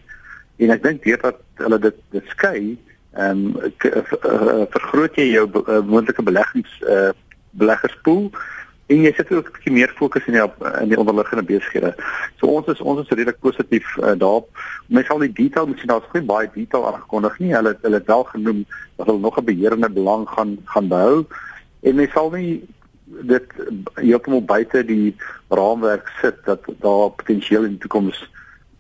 En 0.58 0.70
ek 0.70 0.84
dink 0.84 1.04
dit 1.04 1.22
dat 1.22 1.42
hulle 1.64 1.80
dit 1.80 1.98
dit 2.14 2.30
skei 2.36 2.78
ehm 3.20 3.44
um, 3.56 4.68
vergroot 4.76 5.16
jy 5.20 5.28
jou 5.34 5.46
uh, 5.50 5.82
moontlike 5.86 6.24
beleggings 6.24 6.72
uh, 6.88 7.12
beleggerspool 7.52 8.30
en 8.90 9.04
jy 9.06 9.12
sit 9.14 9.32
ook 9.32 9.50
'n 9.50 9.56
bietjie 9.56 9.74
meer 9.74 9.92
fokus 9.96 10.26
in 10.26 10.34
die 10.34 10.46
in 10.82 10.90
die 10.90 10.98
onderliggende 10.98 11.44
besighede. 11.44 11.94
So 12.40 12.48
ons 12.48 12.68
is 12.68 12.82
ons 12.82 13.02
is 13.02 13.10
redelik 13.10 13.40
positief 13.40 13.86
uh, 13.98 14.16
daarop. 14.18 14.50
Mens 14.88 15.08
sal 15.08 15.20
die 15.20 15.34
detail 15.42 15.68
moet 15.68 15.78
sien, 15.78 15.92
daar's 15.92 16.10
geen 16.14 16.26
baie 16.26 16.50
detail 16.54 16.88
aangekondig 16.88 17.40
nie. 17.40 17.54
Hulle 17.54 17.78
hulle 17.82 18.00
het 18.02 18.08
wel 18.08 18.24
genoem 18.24 18.66
dat 18.98 19.06
hulle 19.06 19.20
nog 19.20 19.38
'n 19.38 19.46
beheerende 19.46 19.90
belang 19.90 20.28
gaan 20.30 20.58
gaan 20.66 20.88
behou 20.88 21.26
en 21.82 21.96
mens 21.96 22.12
sal 22.12 22.32
nie 22.32 22.66
dit 23.06 23.46
heeltemal 23.96 24.44
buite 24.46 24.84
die 24.86 25.16
raamwerk 25.50 26.12
sit 26.22 26.46
dat 26.46 26.60
daar 26.80 27.10
potensieel 27.10 27.64
in 27.64 27.78
die 27.78 27.86
toekoms 27.86 28.30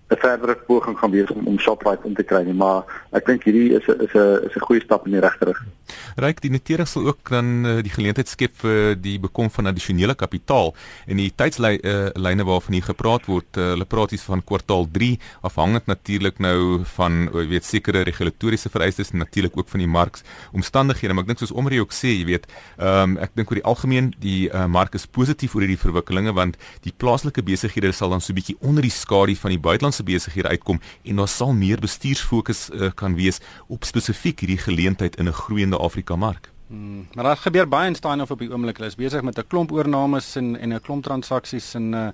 'n 0.09 0.17
verdere 0.17 0.55
poging 0.55 0.97
gaan 0.97 1.11
wees 1.11 1.29
om 1.31 1.47
om 1.47 1.59
Shoprite 1.59 2.07
in 2.07 2.15
te 2.15 2.23
kry 2.23 2.41
nie, 2.43 2.53
maar 2.53 2.83
ek 3.11 3.25
dink 3.25 3.43
hierdie 3.43 3.75
is 3.77 3.85
'n 3.87 4.01
is 4.01 4.13
'n 4.13 4.45
is 4.47 4.55
'n 4.55 4.65
goeie 4.67 4.81
stap 4.81 5.05
in 5.05 5.11
die 5.11 5.21
regte 5.21 5.45
rigting. 5.45 5.71
Ryk 6.15 6.41
die 6.41 6.51
notering 6.51 6.87
sal 6.87 7.07
ook 7.07 7.29
dan 7.29 7.65
uh, 7.65 7.81
die 7.81 7.93
geleentheid 7.93 8.27
skep 8.27 8.53
vir 8.63 8.95
die 8.95 9.19
bekom 9.19 9.49
van 9.49 9.67
addisionele 9.67 10.15
kapitaal 10.15 10.73
en 11.07 11.17
die 11.17 11.31
tydslyne 11.35 12.43
uh, 12.43 12.47
waarvan 12.51 12.73
hier 12.73 12.83
gepraat 12.83 13.25
word, 13.25 13.57
uh, 13.57 13.73
hulle 13.73 13.85
praat 13.85 14.09
hier 14.09 14.19
van 14.19 14.43
kwartaal 14.43 14.87
3 14.91 15.19
afhangend 15.41 15.85
natuurlik 15.85 16.39
nou 16.39 16.83
van 16.95 17.29
jy 17.33 17.47
weet 17.47 17.65
sekere 17.65 18.03
regulatoriese 18.03 18.69
vereistes 18.69 19.11
en 19.11 19.19
natuurlik 19.19 19.57
ook 19.57 19.69
van 19.69 19.79
die 19.79 19.87
marksomstandighede, 19.87 21.13
maar 21.13 21.23
ek 21.23 21.33
dink 21.33 21.39
soos 21.39 21.55
Omri 21.55 21.79
ook 21.79 21.93
sê, 21.93 22.11
jy 22.19 22.25
weet, 22.25 22.47
um, 22.77 23.17
ek 23.17 23.35
dink 23.35 23.51
oor 23.51 23.61
die 23.61 23.67
algemeen 23.67 24.13
die 24.19 24.49
uh, 24.49 24.65
mark 24.65 24.95
is 24.95 25.05
positief 25.05 25.55
oor 25.55 25.65
hierdie 25.65 25.79
verwikkelinge 25.79 26.33
want 26.33 26.57
die 26.85 26.93
plaaslike 26.95 27.43
besighede 27.45 27.91
sal 27.93 28.09
dan 28.09 28.21
so 28.21 28.33
'n 28.33 28.39
bietjie 28.39 28.57
onder 28.61 28.81
die 28.81 28.93
skadu 28.93 29.35
van 29.35 29.51
die 29.51 29.59
buitelandse 29.59 29.98
se 29.99 30.07
besighede 30.07 30.47
uitkom 30.55 30.79
en 31.03 31.19
daar 31.21 31.31
sal 31.31 31.53
meer 31.53 31.79
bestuursfokus 31.83 32.69
uh, 32.69 32.91
kan 32.95 33.15
wees 33.19 33.41
op 33.67 33.83
spesifiek 33.83 34.39
hierdie 34.39 34.61
geleentheid 34.63 35.19
in 35.19 35.27
'n 35.27 35.39
groeiende 35.43 35.77
Afrika 35.77 36.15
mark. 36.15 36.51
Hmm, 36.67 37.07
maar 37.13 37.23
daar 37.23 37.37
gebeur 37.37 37.67
baie 37.67 37.87
in 37.87 37.95
Steinof 37.95 38.31
op 38.31 38.39
die 38.39 38.51
oomblik. 38.51 38.77
Hulle 38.77 38.89
is 38.89 38.95
besig 38.95 39.21
met 39.21 39.37
'n 39.37 39.47
klomp 39.47 39.71
oornames 39.71 40.35
en 40.35 40.55
en 40.59 40.73
'n 40.73 40.81
klomp 40.81 41.03
transaksies 41.03 41.73
en 41.73 41.93
uh 41.93 42.07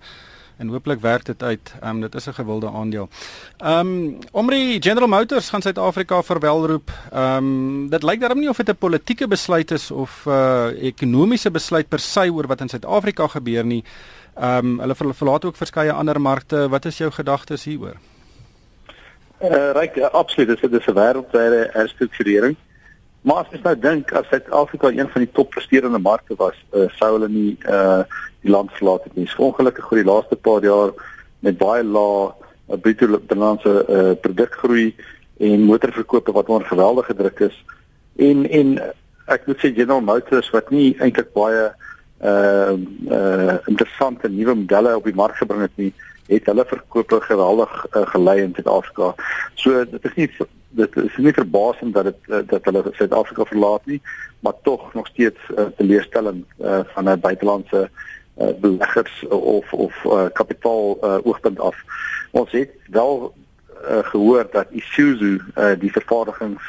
en 0.58 0.68
hooplik 0.68 1.00
werk 1.00 1.26
dit 1.26 1.44
uit. 1.44 1.74
Ehm 1.82 1.96
um, 1.96 2.02
dit 2.02 2.16
is 2.16 2.28
'n 2.28 2.34
gewilde 2.34 2.70
aandeel. 2.70 3.10
Ehm 3.58 3.80
um, 3.80 4.18
Omri 4.32 4.78
General 4.82 5.08
Motors 5.08 5.50
gaan 5.50 5.62
Suid-Afrika 5.62 6.22
verwelroep. 6.24 6.90
Ehm 7.12 7.38
um, 7.38 7.90
dit 7.90 8.04
lyk 8.04 8.20
darem 8.20 8.40
nie 8.40 8.50
of 8.50 8.58
dit 8.58 8.70
'n 8.70 8.78
politieke 8.78 9.28
besluit 9.28 9.72
is 9.72 9.92
of 9.92 10.26
'n 10.26 10.30
uh, 10.30 10.84
ekonomiese 10.84 11.52
besluit 11.52 11.88
per 11.88 12.00
se 12.00 12.32
oor 12.32 12.48
wat 12.48 12.62
in 12.62 12.70
Suid-Afrika 12.70 13.28
gebeur 13.28 13.66
nie. 13.66 13.84
Ehm 14.36 14.66
um, 14.66 14.80
hulle 14.80 14.96
verlaat 14.96 15.46
ook 15.46 15.56
verskeie 15.56 15.92
ander 15.92 16.22
markte. 16.22 16.70
Wat 16.70 16.86
is 16.86 16.98
jou 16.98 17.12
gedagtes 17.12 17.64
hieroor? 17.64 17.96
Eh 19.38 19.52
uh, 19.52 19.72
ryk 19.72 19.96
uh, 19.96 20.10
absoluut. 20.12 20.62
Dit 20.62 20.74
is 20.74 20.86
'n 20.88 20.94
wêreldwye 20.94 21.70
herstrukturering. 21.72 22.56
Maar 23.26 23.42
as 23.42 23.54
jy 23.54 23.60
nou 23.64 23.74
dink 23.82 24.12
as 24.14 24.28
Suid-Afrika 24.30 24.92
een 24.94 25.10
van 25.10 25.24
die 25.24 25.32
top 25.34 25.50
presterende 25.56 25.98
markte 25.98 26.36
was, 26.38 26.58
uh, 26.78 26.86
sou 27.00 27.16
hulle 27.16 27.30
nie 27.32 27.56
uh, 27.66 28.04
die 28.46 28.54
land 28.54 28.70
verlaat 28.78 29.08
het 29.08 29.16
nie. 29.18 29.26
Ongelukkig 29.26 29.88
oor 29.90 30.02
die 30.02 30.06
laaste 30.06 30.38
paar 30.38 30.66
jaar 30.66 30.94
met 31.46 31.58
baie 31.58 31.82
lae 31.84 32.28
uh, 32.30 32.78
bruto 32.78 33.18
binnelandse 33.18 33.74
uh, 33.82 34.12
produkgroei 34.22 34.92
en 35.42 35.66
motorverkope 35.66 36.36
wat 36.38 36.52
onder 36.54 36.70
geweldige 36.70 37.18
druk 37.18 37.42
is. 37.50 37.58
En 38.22 38.46
en 38.46 38.78
ek 39.34 39.50
moet 39.50 39.58
sê 39.58 39.74
General 39.74 40.06
Motors 40.06 40.52
wat 40.54 40.70
nie 40.70 40.94
eintlik 41.02 41.34
baie 41.34 41.72
uh 42.24 42.74
uh 43.12 43.58
interessante 43.66 44.30
nuwe 44.30 44.56
modelle 44.56 44.96
op 44.96 45.04
die 45.04 45.16
mark 45.16 45.36
gebring 45.36 45.62
het 45.62 45.76
nie, 45.76 45.94
het 46.28 46.46
hulle 46.46 46.66
verkope 46.66 47.22
geweldig 47.22 47.74
uh, 47.92 48.06
gelei 48.08 48.42
in 48.42 48.54
Suid-Afrika. 48.56 49.14
So 49.56 49.86
dit 49.86 50.06
is 50.06 50.16
nie 50.16 50.30
dit 50.76 50.96
is 50.98 51.18
nie 51.18 51.34
verbasend 51.34 51.94
dat 51.94 52.10
dit 52.10 52.30
uh, 52.30 52.42
dat 52.48 52.66
hulle 52.66 52.84
Suid-Afrika 52.92 53.46
verlaat 53.46 53.86
nie, 53.86 54.02
maar 54.40 54.54
tog 54.64 54.94
nog 54.94 55.08
steeds 55.08 55.40
uh, 55.56 55.66
teleurstellend 55.78 56.46
uh, 56.60 56.80
van 56.94 57.10
'n 57.10 57.20
buitelandse 57.20 57.90
uh, 58.38 58.50
beleggers 58.60 59.28
of 59.28 59.74
of 59.74 60.04
uh, 60.06 60.26
kapitaal 60.34 60.98
uh, 61.02 61.18
oogpunt 61.24 61.60
af. 61.60 61.76
Ons 62.32 62.52
het 62.52 62.72
wel 62.90 63.34
uh, 63.90 64.00
gehoor 64.04 64.48
dat 64.52 64.68
Isuzu 64.70 65.42
uh, 65.56 65.72
die 65.80 65.92
vervaardigings 65.92 66.64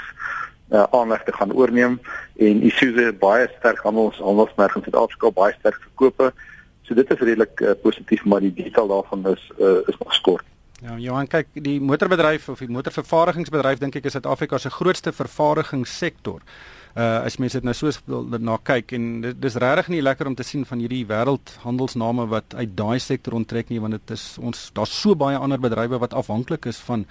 uh, 0.70 0.84
aanleg 0.90 1.22
te 1.24 1.32
gaan 1.32 1.52
oorneem 1.52 2.00
en 2.36 2.62
Isuzu 2.62 3.12
baie 3.20 3.48
sterk 3.58 3.82
handels 3.86 4.18
handelsmerk 4.18 4.76
in 4.76 4.86
Suid-Afrika 4.86 5.30
baie 5.30 5.54
sterk 5.58 5.80
verkope. 5.88 6.32
So 6.86 6.94
dit 6.94 7.10
is 7.10 7.22
redelik 7.22 7.60
uh, 7.60 7.74
positief 7.82 8.24
maar 8.24 8.44
die 8.44 8.54
detail 8.54 8.88
daarvan 8.88 9.26
is 9.32 9.50
uh, 9.58 9.80
is 9.86 9.98
nog 9.98 10.14
skort. 10.14 10.46
Ja, 10.84 10.98
Johan 11.00 11.28
kyk 11.32 11.54
die 11.64 11.78
motorbedryf 11.80 12.50
of 12.52 12.60
die 12.60 12.68
motorvervaardigingsbedryf 12.68 13.80
dink 13.80 13.96
ek 13.96 14.10
is 14.10 14.16
Suid-Afrika 14.18 14.58
se 14.60 14.70
grootste 14.70 15.12
vervaardigingssektor. 15.16 16.42
Uh 16.96 17.24
as 17.28 17.36
mense 17.36 17.58
dit 17.58 17.64
nou 17.64 17.74
so 17.76 17.92
na 18.40 18.56
kyk 18.64 18.92
en 18.96 19.08
dit 19.24 19.40
dis 19.40 19.56
regtig 19.60 19.90
nie 19.92 20.02
lekker 20.04 20.28
om 20.30 20.36
te 20.36 20.44
sien 20.44 20.64
van 20.64 20.80
hierdie 20.80 21.02
wêreldhandelsname 21.08 22.24
wat 22.32 22.56
uit 22.56 22.72
daai 22.76 22.98
sektor 23.00 23.36
onttrek 23.36 23.68
nie 23.68 23.80
want 23.84 23.98
dit 23.98 24.14
is 24.16 24.24
ons 24.40 24.70
daar's 24.76 24.94
so 24.96 25.16
baie 25.16 25.36
ander 25.36 25.60
bedrywe 25.60 26.00
wat 26.00 26.16
afhanklik 26.16 26.68
is 26.72 26.80
van 26.88 27.04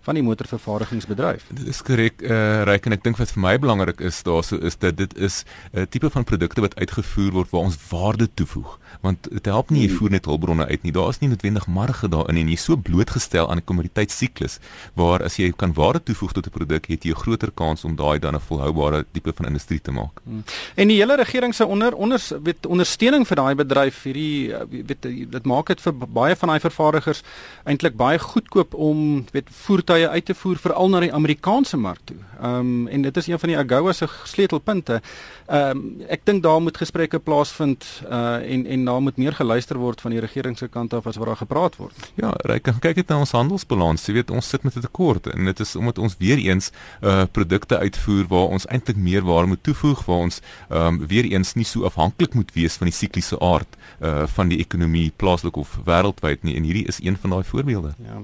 van 0.00 0.14
die 0.14 0.22
motorvervaardigingsbedryf. 0.22 1.48
Dit 1.50 1.66
is 1.66 1.82
korrek, 1.82 2.22
eh 2.22 2.30
uh, 2.30 2.62
reik 2.62 2.86
en 2.86 2.92
ek 2.92 3.04
dink 3.04 3.16
wat 3.16 3.32
vir 3.34 3.42
my 3.42 3.58
belangrik 3.58 4.00
is 4.00 4.22
daarso 4.22 4.58
is 4.58 4.78
dat 4.78 4.96
dit 4.96 5.16
is 5.18 5.44
'n 5.72 5.78
uh, 5.78 5.86
tipe 5.90 6.10
van 6.10 6.24
produkte 6.24 6.60
wat 6.60 6.76
uitgevoer 6.76 7.32
word 7.32 7.50
waar 7.50 7.60
ons 7.60 7.78
waarde 7.90 8.28
toevoeg. 8.34 8.78
Want 9.00 9.28
dit 9.30 9.44
help 9.44 9.70
nie 9.70 9.82
jy 9.88 9.96
voer 9.96 10.10
net 10.10 10.24
hulpbronne 10.24 10.66
uit 10.66 10.82
nie. 10.82 10.92
Daar 10.92 11.08
is 11.08 11.18
nie 11.18 11.28
noodwendig 11.28 11.66
marge 11.66 12.08
daarin 12.08 12.36
en 12.36 12.48
jy 12.48 12.52
is 12.52 12.64
so 12.64 12.76
blootgestel 12.76 13.50
aan 13.50 13.58
'n 13.58 13.64
kommoditeitsiklus 13.64 14.58
waar 14.94 15.22
as 15.22 15.36
jy 15.36 15.52
kan 15.52 15.72
waarde 15.72 16.02
toevoeg 16.02 16.32
tot 16.32 16.46
'n 16.46 16.50
produk, 16.50 16.86
het 16.86 17.04
jy 17.04 17.10
'n 17.10 17.22
groter 17.22 17.50
kans 17.50 17.84
om 17.84 17.96
daai 17.96 18.18
dan 18.18 18.34
'n 18.34 18.40
volhoubare 18.40 19.04
tipe 19.12 19.32
van 19.32 19.46
industrie 19.46 19.80
te 19.80 19.90
maak. 19.90 20.20
Hmm. 20.24 20.44
En 20.74 20.88
die 20.88 20.98
hele 20.98 21.16
regering 21.16 21.54
se 21.54 21.66
onder 21.66 21.94
onder 21.94 22.20
weet 22.42 22.66
ondersteuning 22.66 23.26
vir 23.26 23.36
daai 23.36 23.54
bedryf 23.54 24.02
hierdie 24.02 24.54
weet 24.70 25.02
dit 25.32 25.44
maak 25.44 25.66
dit 25.66 25.80
vir 25.80 25.94
baie 25.94 26.36
van 26.36 26.48
daai 26.48 26.60
vervaardigers 26.60 27.22
eintlik 27.64 27.96
baie 27.96 28.18
goedkoop 28.18 28.74
om 28.74 29.24
weet 29.32 29.48
voer 29.64 29.84
voertuie 29.88 30.08
uit 30.08 30.24
te 30.24 30.34
voer 30.34 30.58
veral 30.60 30.88
na 30.92 31.00
die 31.00 31.12
Amerikaanse 31.12 31.76
mark 31.80 32.00
toe. 32.04 32.16
Ehm 32.42 32.58
um, 32.58 32.86
en 32.88 33.02
dit 33.02 33.16
is 33.16 33.26
een 33.26 33.38
van 33.38 33.48
die 33.48 33.58
AGOA 33.58 33.92
se 33.92 34.06
sleutelpunte. 34.24 35.00
Ehm 35.46 35.70
um, 35.70 36.02
ek 36.08 36.20
dink 36.24 36.42
daar 36.42 36.60
moet 36.62 36.76
gesprekke 36.76 37.18
plaasvind 37.18 37.84
uh 38.10 38.52
en 38.52 38.66
en 38.66 38.84
daar 38.84 39.02
moet 39.02 39.16
meer 39.16 39.32
geluister 39.32 39.78
word 39.78 40.00
van 40.00 40.10
die 40.10 40.20
regering 40.20 40.58
se 40.58 40.68
kant 40.68 40.94
af 40.94 41.06
as 41.06 41.16
wat 41.16 41.26
daar 41.26 41.36
gepraat 41.36 41.76
word. 41.76 42.10
Ja, 42.14 42.32
kyk 42.42 42.80
kyk 42.80 42.96
net 42.96 43.08
na 43.08 43.18
ons 43.18 43.34
handelsbalans. 43.34 44.06
Jy 44.06 44.14
weet 44.20 44.30
ons 44.30 44.48
sit 44.48 44.62
met 44.62 44.76
'n 44.76 44.80
tekort 44.80 45.26
en 45.26 45.44
dit 45.44 45.60
is 45.60 45.76
omdat 45.76 45.98
ons 45.98 46.16
weer 46.18 46.38
eens 46.38 46.70
uh 47.02 47.24
produkte 47.32 47.78
uitvoer 47.78 48.26
waar 48.28 48.48
ons 48.54 48.66
eintlik 48.66 48.96
meer 48.96 49.22
waarde 49.22 49.48
moet 49.48 49.62
toevoeg, 49.62 50.04
waar 50.04 50.22
ons 50.28 50.40
ehm 50.70 50.86
um, 50.86 51.06
weer 51.06 51.24
eens 51.24 51.54
nie 51.54 51.64
so 51.64 51.84
afhanklik 51.84 52.34
moet 52.34 52.52
wees 52.54 52.76
van 52.76 52.86
die 52.86 52.96
sikliese 52.96 53.40
aard 53.40 53.76
uh 54.00 54.26
van 54.26 54.48
die 54.48 54.58
ekonomie 54.58 55.12
plaaslik 55.16 55.56
of 55.56 55.78
wêreldwyd 55.84 56.42
nie 56.42 56.56
en 56.56 56.62
hierdie 56.62 56.86
is 56.86 57.00
een 57.02 57.16
van 57.16 57.30
daai 57.30 57.44
voorbeelde. 57.44 57.94
Ja. 57.98 58.22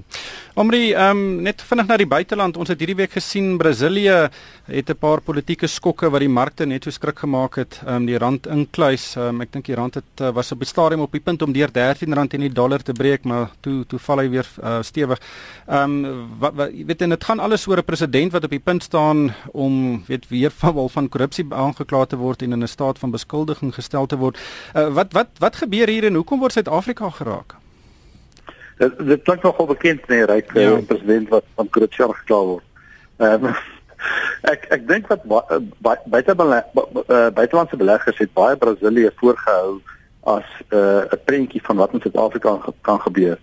Omri 0.53 0.93
ehm 0.93 1.17
um, 1.17 1.41
net 1.41 1.61
vinnig 1.61 1.87
na 1.87 1.97
die 1.97 2.07
buiteland. 2.07 2.57
Ons 2.57 2.69
het 2.69 2.79
hierdie 2.79 2.95
week 2.95 3.11
gesien 3.11 3.57
Brasilië 3.57 4.04
Namibië 4.05 4.29
het 4.65 4.89
'n 4.89 4.97
paar 4.97 5.21
politieke 5.21 5.67
skokke 5.67 6.09
wat 6.09 6.19
die 6.19 6.29
markte 6.29 6.65
net 6.65 6.83
so 6.83 6.89
skrik 6.89 7.19
gemaak 7.19 7.55
het. 7.55 7.81
Ehm 7.85 7.95
um, 7.95 8.05
die 8.05 8.17
rand 8.17 8.47
inkluis. 8.47 9.15
Ehm 9.15 9.27
um, 9.27 9.41
ek 9.41 9.51
dink 9.51 9.65
die 9.65 9.75
rand 9.75 9.93
het 9.93 10.21
uh, 10.21 10.29
was 10.29 10.51
op 10.51 10.59
die 10.59 10.67
stadium 10.67 11.01
op 11.01 11.11
die 11.11 11.21
punt 11.21 11.41
om 11.41 11.53
deur 11.53 11.69
R13 11.69 12.27
teen 12.27 12.41
die 12.41 12.53
dollar 12.53 12.81
te 12.81 12.93
breek, 12.93 13.23
maar 13.23 13.49
toe 13.61 13.85
toe 13.85 13.99
val 13.99 14.17
hy 14.17 14.29
weer 14.29 14.47
uh, 14.63 14.81
stewig. 14.81 15.19
Ehm 15.67 16.05
um, 16.05 16.27
wat, 16.39 16.53
wat 16.53 16.69
weet 16.71 17.01
en 17.01 17.09
dit 17.09 17.23
gaan 17.23 17.39
alles 17.39 17.67
oor 17.67 17.77
'n 17.77 17.83
president 17.83 18.31
wat 18.31 18.43
op 18.43 18.49
die 18.49 18.59
punt 18.59 18.83
staan 18.83 19.33
om 19.51 20.03
weet 20.07 20.27
weer 20.29 20.51
van 20.61 20.89
van 20.89 21.09
korrupsie 21.09 21.45
aangekla 21.49 22.05
te 22.05 22.15
word 22.15 22.41
en 22.41 22.51
in 22.51 22.63
'n 22.63 22.67
staat 22.67 22.99
van 22.99 23.11
beskuldiging 23.11 23.73
gestel 23.73 24.05
te 24.05 24.17
word. 24.17 24.37
Uh, 24.75 24.93
wat 24.93 25.13
wat 25.13 25.27
wat 25.39 25.55
gebeur 25.55 25.87
hier 25.87 26.03
en 26.03 26.13
hoekom 26.13 26.39
word 26.39 26.51
Suid-Afrika 26.51 27.09
geraak? 27.09 27.55
Dit 28.77 29.07
dit 29.07 29.23
klink 29.23 29.43
nogal 29.43 29.65
bekend 29.65 30.07
nee, 30.07 30.25
ryk 30.25 30.51
ja. 30.53 30.79
president 30.87 31.29
wat 31.29 31.43
van 31.55 31.69
korrupsie 31.69 32.13
gekla 32.13 32.43
word. 32.43 32.63
Ehm 33.17 33.45
um, 33.45 33.55
ek 34.51 34.65
ek 34.75 34.87
dink 34.87 35.07
wat 35.11 35.25
uh, 35.29 35.59
buite 36.09 36.35
uh, 36.35 37.29
buitelandse 37.33 37.77
beleggers 37.77 38.17
het 38.17 38.33
baie 38.33 38.57
Brasilië 38.57 39.11
voorgehou 39.21 39.81
as 40.25 40.47
'n 40.71 40.75
uh, 40.75 41.19
prentjie 41.25 41.61
van 41.63 41.77
wat 41.77 41.93
in 41.93 42.01
Suid-Afrika 42.01 42.59
kan 42.81 43.01
gebeur. 43.01 43.37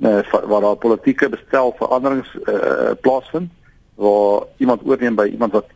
Uh, 0.00 0.22
waar 0.30 0.60
daar 0.60 0.76
politieke 0.76 1.28
bestel 1.28 1.74
veranderings 1.78 2.30
uh, 2.46 2.90
plaasvind 3.00 3.50
waar 3.94 4.42
iemand 4.56 4.80
oorneem 4.84 5.14
by 5.14 5.26
iemand 5.28 5.52
wat 5.52 5.66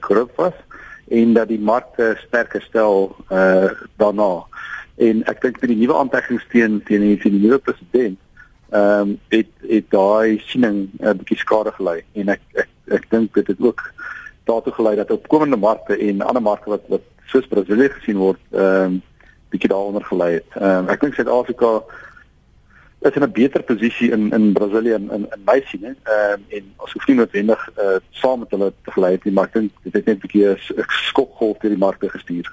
korrup 0.00 0.30
uh, 0.30 0.36
was 0.36 0.56
en 1.08 1.32
dat 1.32 1.48
die 1.48 1.60
markte 1.60 2.14
sterker 2.26 2.62
stel 2.62 3.16
uh, 3.28 3.70
daarna. 3.96 4.44
En 4.96 5.24
ek 5.28 5.40
dink 5.40 5.60
met 5.60 5.70
die 5.70 5.78
nuwe 5.78 5.96
aantekeninge 5.98 6.46
teen 6.48 6.80
die, 6.86 7.16
die 7.18 7.32
nuwe 7.32 7.58
president 7.58 8.18
ehm 8.74 9.00
um, 9.00 9.18
het 9.28 9.50
het 9.68 9.90
daai 9.90 10.40
siening 10.46 10.88
'n 10.92 11.06
uh, 11.06 11.12
bietjie 11.14 11.38
skade 11.38 11.72
gelei 11.72 12.02
en 12.12 12.28
ek 12.28 12.40
ek 12.54 12.70
ek 12.96 13.04
dink 13.10 13.34
dit 13.34 13.46
het 13.46 13.60
ook 13.60 13.82
daartoe 14.44 14.72
gelei 14.72 14.94
dat 14.96 15.10
opkomende 15.10 15.56
markte 15.56 15.98
en 15.98 16.22
ander 16.22 16.42
markte 16.42 16.70
wat 16.70 16.88
wat 16.88 17.04
soos 17.32 17.46
Brasilië 17.46 17.88
gesien 17.98 18.16
word 18.16 18.40
ehm 18.50 18.84
um, 18.84 19.02
bietjie 19.54 19.70
daaronder 19.70 20.04
gelei 20.04 20.32
het. 20.34 20.48
Ehm 20.54 20.84
um, 20.84 20.88
ek 20.88 21.00
dink 21.00 21.14
Suid-Afrika 21.14 21.82
is 23.04 23.16
in 23.16 23.22
'n 23.22 23.32
beter 23.32 23.62
posisie 23.62 24.10
in 24.10 24.32
in 24.32 24.52
Brasilië 24.52 24.94
in 24.94 25.10
in, 25.10 25.26
in 25.34 25.42
my 25.44 25.62
siening. 25.66 25.96
Ehm 26.02 26.32
um, 26.32 26.44
en 26.48 26.72
as 26.76 26.92
hoef 26.92 27.06
nie 27.06 27.16
noodwendig 27.16 27.70
uh, 27.78 27.96
saam 28.10 28.38
met 28.38 28.50
hulle 28.50 28.72
te 28.84 28.90
gelei 28.90 29.12
het 29.12 29.24
nie, 29.24 29.34
maar 29.34 29.44
ek 29.44 29.52
dink 29.52 29.70
dit 29.82 29.92
het 29.92 30.06
net 30.06 30.16
'n 30.16 30.20
bietjie 30.26 30.46
'n 30.48 30.84
skokgolf 31.08 31.58
deur 31.58 31.70
die 31.70 31.84
markte 31.86 32.08
gestuur. 32.08 32.52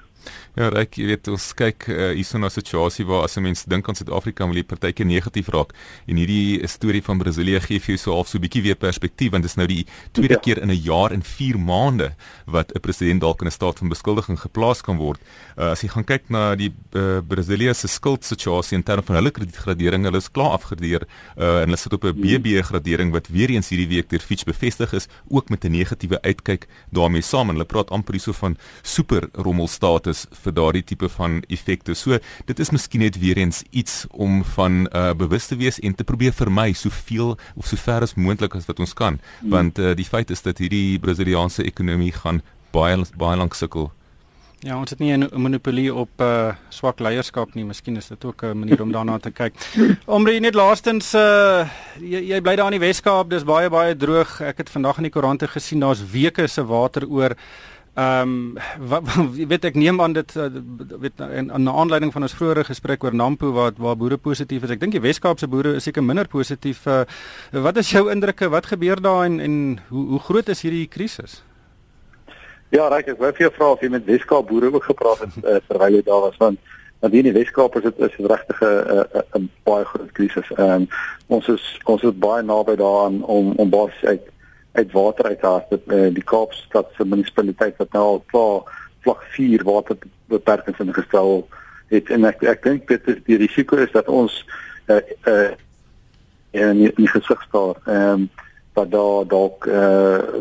Ja, 0.52 0.66
ek 0.76 0.98
weet 1.00 1.30
ons 1.32 1.46
kyk 1.56 1.86
uh, 1.88 2.10
hierso 2.12 2.36
na 2.36 2.50
'n 2.50 2.52
situasie 2.52 3.06
waar 3.08 3.24
as 3.24 3.36
'n 3.36 3.42
mens 3.42 3.64
dink 3.64 3.88
aan 3.88 3.96
Suid-Afrika 3.96 4.44
wil 4.44 4.60
jy 4.60 4.64
partykeer 4.64 5.06
negatief 5.06 5.48
raak 5.48 5.72
en 6.06 6.16
hierdie 6.16 6.60
storie 6.68 7.00
van 7.02 7.16
Brasilië 7.18 7.60
gee 7.60 7.80
vir 7.80 7.96
jou 7.96 7.96
so 7.96 8.12
half 8.12 8.28
so 8.28 8.36
'n 8.36 8.44
bietjie 8.44 8.62
weer 8.62 8.76
perspektief 8.76 9.30
want 9.32 9.42
dit 9.42 9.50
is 9.50 9.56
nou 9.56 9.66
die 9.66 9.86
tweede 10.12 10.34
ja. 10.34 10.40
keer 10.40 10.58
in 10.60 10.68
'n 10.68 10.82
jaar 10.84 11.10
en 11.10 11.22
4 11.22 11.58
maande 11.58 12.14
wat 12.44 12.70
'n 12.74 12.80
president 12.80 13.20
dalk 13.20 13.40
in 13.40 13.48
'n 13.48 13.50
staat 13.50 13.78
van 13.78 13.88
beskuldiging 13.88 14.38
geplaas 14.38 14.82
kan 14.82 14.98
word. 14.98 15.20
Uh, 15.56 15.72
as 15.72 15.80
jy 15.80 15.88
gaan 15.88 16.04
kyk 16.04 16.28
na 16.28 16.54
die 16.54 16.72
uh, 16.92 17.20
Brasilië 17.26 17.74
se 17.74 17.88
skuldsituasie 17.88 18.76
in 18.76 18.82
terme 18.82 19.02
van 19.02 19.16
hulle 19.16 19.30
kredietgradering, 19.30 20.04
hulle 20.04 20.18
is 20.18 20.30
klaar 20.30 20.41
afgradeer 20.50 21.06
uh, 21.36 21.60
en 21.62 21.70
hulle 21.70 21.76
sit 21.76 21.92
op 21.92 22.04
'n 22.04 22.20
BB 22.20 22.62
gradering 22.62 23.12
wat 23.12 23.28
weer 23.28 23.50
eens 23.50 23.68
hierdie 23.68 23.88
week 23.88 24.08
deur 24.10 24.20
Fitch 24.20 24.44
bevestig 24.44 24.92
is, 24.92 25.06
ook 25.28 25.48
met 25.48 25.64
'n 25.64 25.70
negatiewe 25.70 26.22
uitkyk 26.22 26.66
daarmee 26.90 27.22
saam 27.22 27.48
en 27.48 27.54
hulle 27.54 27.64
praat 27.64 27.90
amper 27.90 28.14
hierso 28.14 28.32
van 28.32 28.56
super 28.82 29.28
rommelstatus 29.32 30.26
vir 30.42 30.52
daardie 30.52 30.84
tipe 30.84 31.08
van 31.08 31.42
effekte. 31.48 31.94
So 31.94 32.18
dit 32.44 32.58
is 32.58 32.70
miskien 32.70 33.00
net 33.00 33.18
weer 33.18 33.36
eens 33.36 33.62
iets 33.70 34.06
om 34.10 34.44
van 34.44 34.88
uh 34.92 35.14
bewus 35.14 35.46
te 35.46 35.56
wees 35.56 35.80
en 35.80 35.94
te 35.94 36.04
probeer 36.04 36.32
vermy 36.32 36.72
soveel 36.72 37.38
of 37.56 37.66
sover 37.66 38.02
as 38.02 38.14
moontlik 38.14 38.54
as 38.54 38.66
wat 38.66 38.78
ons 38.78 38.92
kan, 38.92 39.20
hmm. 39.40 39.50
want 39.50 39.78
uh 39.78 39.94
die 39.94 40.04
feit 40.04 40.30
is 40.30 40.42
dat 40.42 40.58
hierdie 40.58 40.98
Brasiliaanse 40.98 41.62
ekonomie 41.64 42.12
gaan 42.12 42.42
baie 42.70 43.04
baie 43.16 43.36
lank 43.36 43.54
sukkel. 43.54 43.92
Ja, 44.62 44.76
ons 44.78 44.92
het 44.94 45.00
nie 45.02 45.10
'n 45.10 45.26
monopolie 45.34 45.94
op 45.94 46.20
uh 46.20 46.54
swak 46.68 47.00
leierskap 47.00 47.54
nie. 47.54 47.64
Miskien 47.64 47.96
is 47.96 48.06
dit 48.06 48.24
ook 48.24 48.42
'n 48.42 48.58
manier 48.58 48.82
om 48.82 48.92
daarna 48.92 49.18
te 49.18 49.30
kyk. 49.30 49.54
Omre 50.06 50.38
net 50.40 50.54
laastens 50.54 51.14
uh 51.14 51.68
jy, 51.98 52.20
jy 52.30 52.40
bly 52.40 52.56
daar 52.56 52.72
in 52.72 52.78
die 52.78 52.86
Weskaap. 52.86 53.30
Dis 53.30 53.44
baie 53.44 53.68
baie 53.70 53.96
droog. 53.96 54.40
Ek 54.40 54.58
het 54.58 54.70
vandag 54.70 54.96
in 54.96 55.02
die 55.02 55.10
koerante 55.10 55.48
gesien 55.48 55.80
daar's 55.80 56.10
weke 56.12 56.46
se 56.46 56.64
water 56.64 57.08
oor. 57.08 57.34
Ehm 57.94 58.56
um, 58.78 59.36
weet 59.50 59.64
ek 59.64 59.74
neem 59.74 60.00
aan 60.00 60.12
dit 60.12 60.36
uh, 60.36 60.46
weet 61.00 61.20
in 61.20 61.50
'n 61.50 61.68
aanleiding 61.68 62.12
van 62.12 62.22
ons 62.22 62.34
vroeëre 62.34 62.64
gesprek 62.64 63.04
oor 63.04 63.14
Nampo 63.14 63.52
waar 63.52 63.72
waar 63.76 63.96
boere 63.96 64.16
positief 64.16 64.62
is. 64.62 64.70
Ek 64.70 64.80
dink 64.80 64.92
die 64.92 65.00
Wes-Kaapse 65.00 65.48
boere 65.48 65.74
is 65.74 65.82
seker 65.82 66.04
minder 66.04 66.28
positief. 66.28 66.86
Uh, 66.86 67.02
wat 67.50 67.76
is 67.76 67.90
jou 67.90 68.10
indrukke? 68.10 68.48
Wat 68.48 68.66
gebeur 68.66 69.02
daar 69.02 69.24
en 69.24 69.40
en 69.40 69.80
hoe 69.88 70.06
hoe 70.06 70.20
groot 70.20 70.48
is 70.48 70.62
hierdie 70.62 70.86
krisis? 70.86 71.42
Ja, 72.72 72.86
reg, 72.88 73.04
ek 73.12 73.18
wou 73.20 73.28
vir 73.36 73.44
jou 73.44 73.50
vra 73.52 73.66
of 73.74 73.82
jy 73.84 73.88
met 73.92 74.06
Wes-Kaap 74.08 74.46
boere 74.48 74.70
ook 74.72 74.86
gepraat 74.88 75.18
het 75.20 75.34
uh, 75.42 75.58
terwyl 75.68 75.98
jy 75.98 76.04
daar 76.06 76.22
was 76.24 76.38
want 76.40 76.70
want 77.02 77.12
hier 77.12 77.26
in 77.26 77.26
die 77.28 77.34
Wes-Kaap 77.36 77.74
is 77.76 77.82
dit 77.84 77.98
is 78.06 78.14
'n 78.16 78.30
regtige 78.30 78.68
'n 79.36 79.50
baie 79.68 79.84
groot 79.84 80.12
krisis. 80.16 80.48
Ehm 80.56 80.70
um, 80.70 80.86
ons 81.36 81.48
is 81.52 81.64
ons 81.84 82.02
is 82.02 82.14
baie 82.16 82.42
naby 82.42 82.76
daaraan 82.80 83.18
om 83.24 83.52
om 83.60 83.68
basies 83.70 84.04
uit 84.04 84.24
uit 84.72 84.92
water 84.92 85.24
uit 85.24 85.40
te 85.40 85.46
haal 85.46 85.66
dit 85.70 85.92
uh, 85.92 86.08
die 86.14 86.24
Kaapstad 86.24 86.88
se 86.96 87.04
munisipaliteit 87.04 87.76
wat 87.76 87.92
nou 87.92 88.04
al 88.04 88.24
klaar 88.32 88.88
vlak 89.04 89.22
4 89.36 89.64
waterbeperkings 89.64 90.80
ingestel 90.80 91.48
het. 91.92 92.08
En 92.08 92.24
ek 92.24 92.42
ek 92.42 92.62
dink 92.62 92.88
dit 92.88 93.08
is 93.08 93.20
die 93.26 93.36
risiko 93.36 93.76
is 93.76 93.92
dat 93.92 94.08
ons 94.08 94.46
uh, 94.88 95.02
uh, 95.28 95.50
in 96.50 96.88
die 96.96 97.12
gesig 97.18 97.44
staar. 97.48 97.76
Ehm 97.84 98.12
um, 98.12 98.30
dat 98.72 98.90
daar 98.90 99.28
dalk 99.28 99.66
uh, 99.66 100.40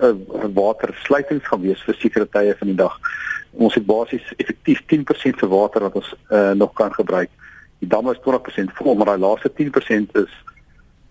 uh, 0.00 0.14
watersluitings 0.54 1.46
gaan 1.48 1.60
wees 1.60 1.82
vir 1.86 1.98
sekere 2.00 2.28
tye 2.28 2.54
van 2.58 2.72
die 2.72 2.78
dag. 2.78 2.98
Ons 3.52 3.74
het 3.74 3.86
basies 3.86 4.32
effektief 4.36 4.80
10% 4.92 5.38
se 5.38 5.48
water 5.48 5.84
wat 5.88 5.98
ons 6.00 6.14
uh, 6.30 6.50
nog 6.56 6.72
kan 6.78 6.94
gebruik. 6.94 7.30
Die 7.82 7.88
damme 7.88 8.14
is 8.14 8.22
20% 8.24 8.76
vol, 8.78 8.94
maar 8.94 9.12
daai 9.12 9.18
laaste 9.18 9.52
10% 9.58 10.16
is 10.22 10.32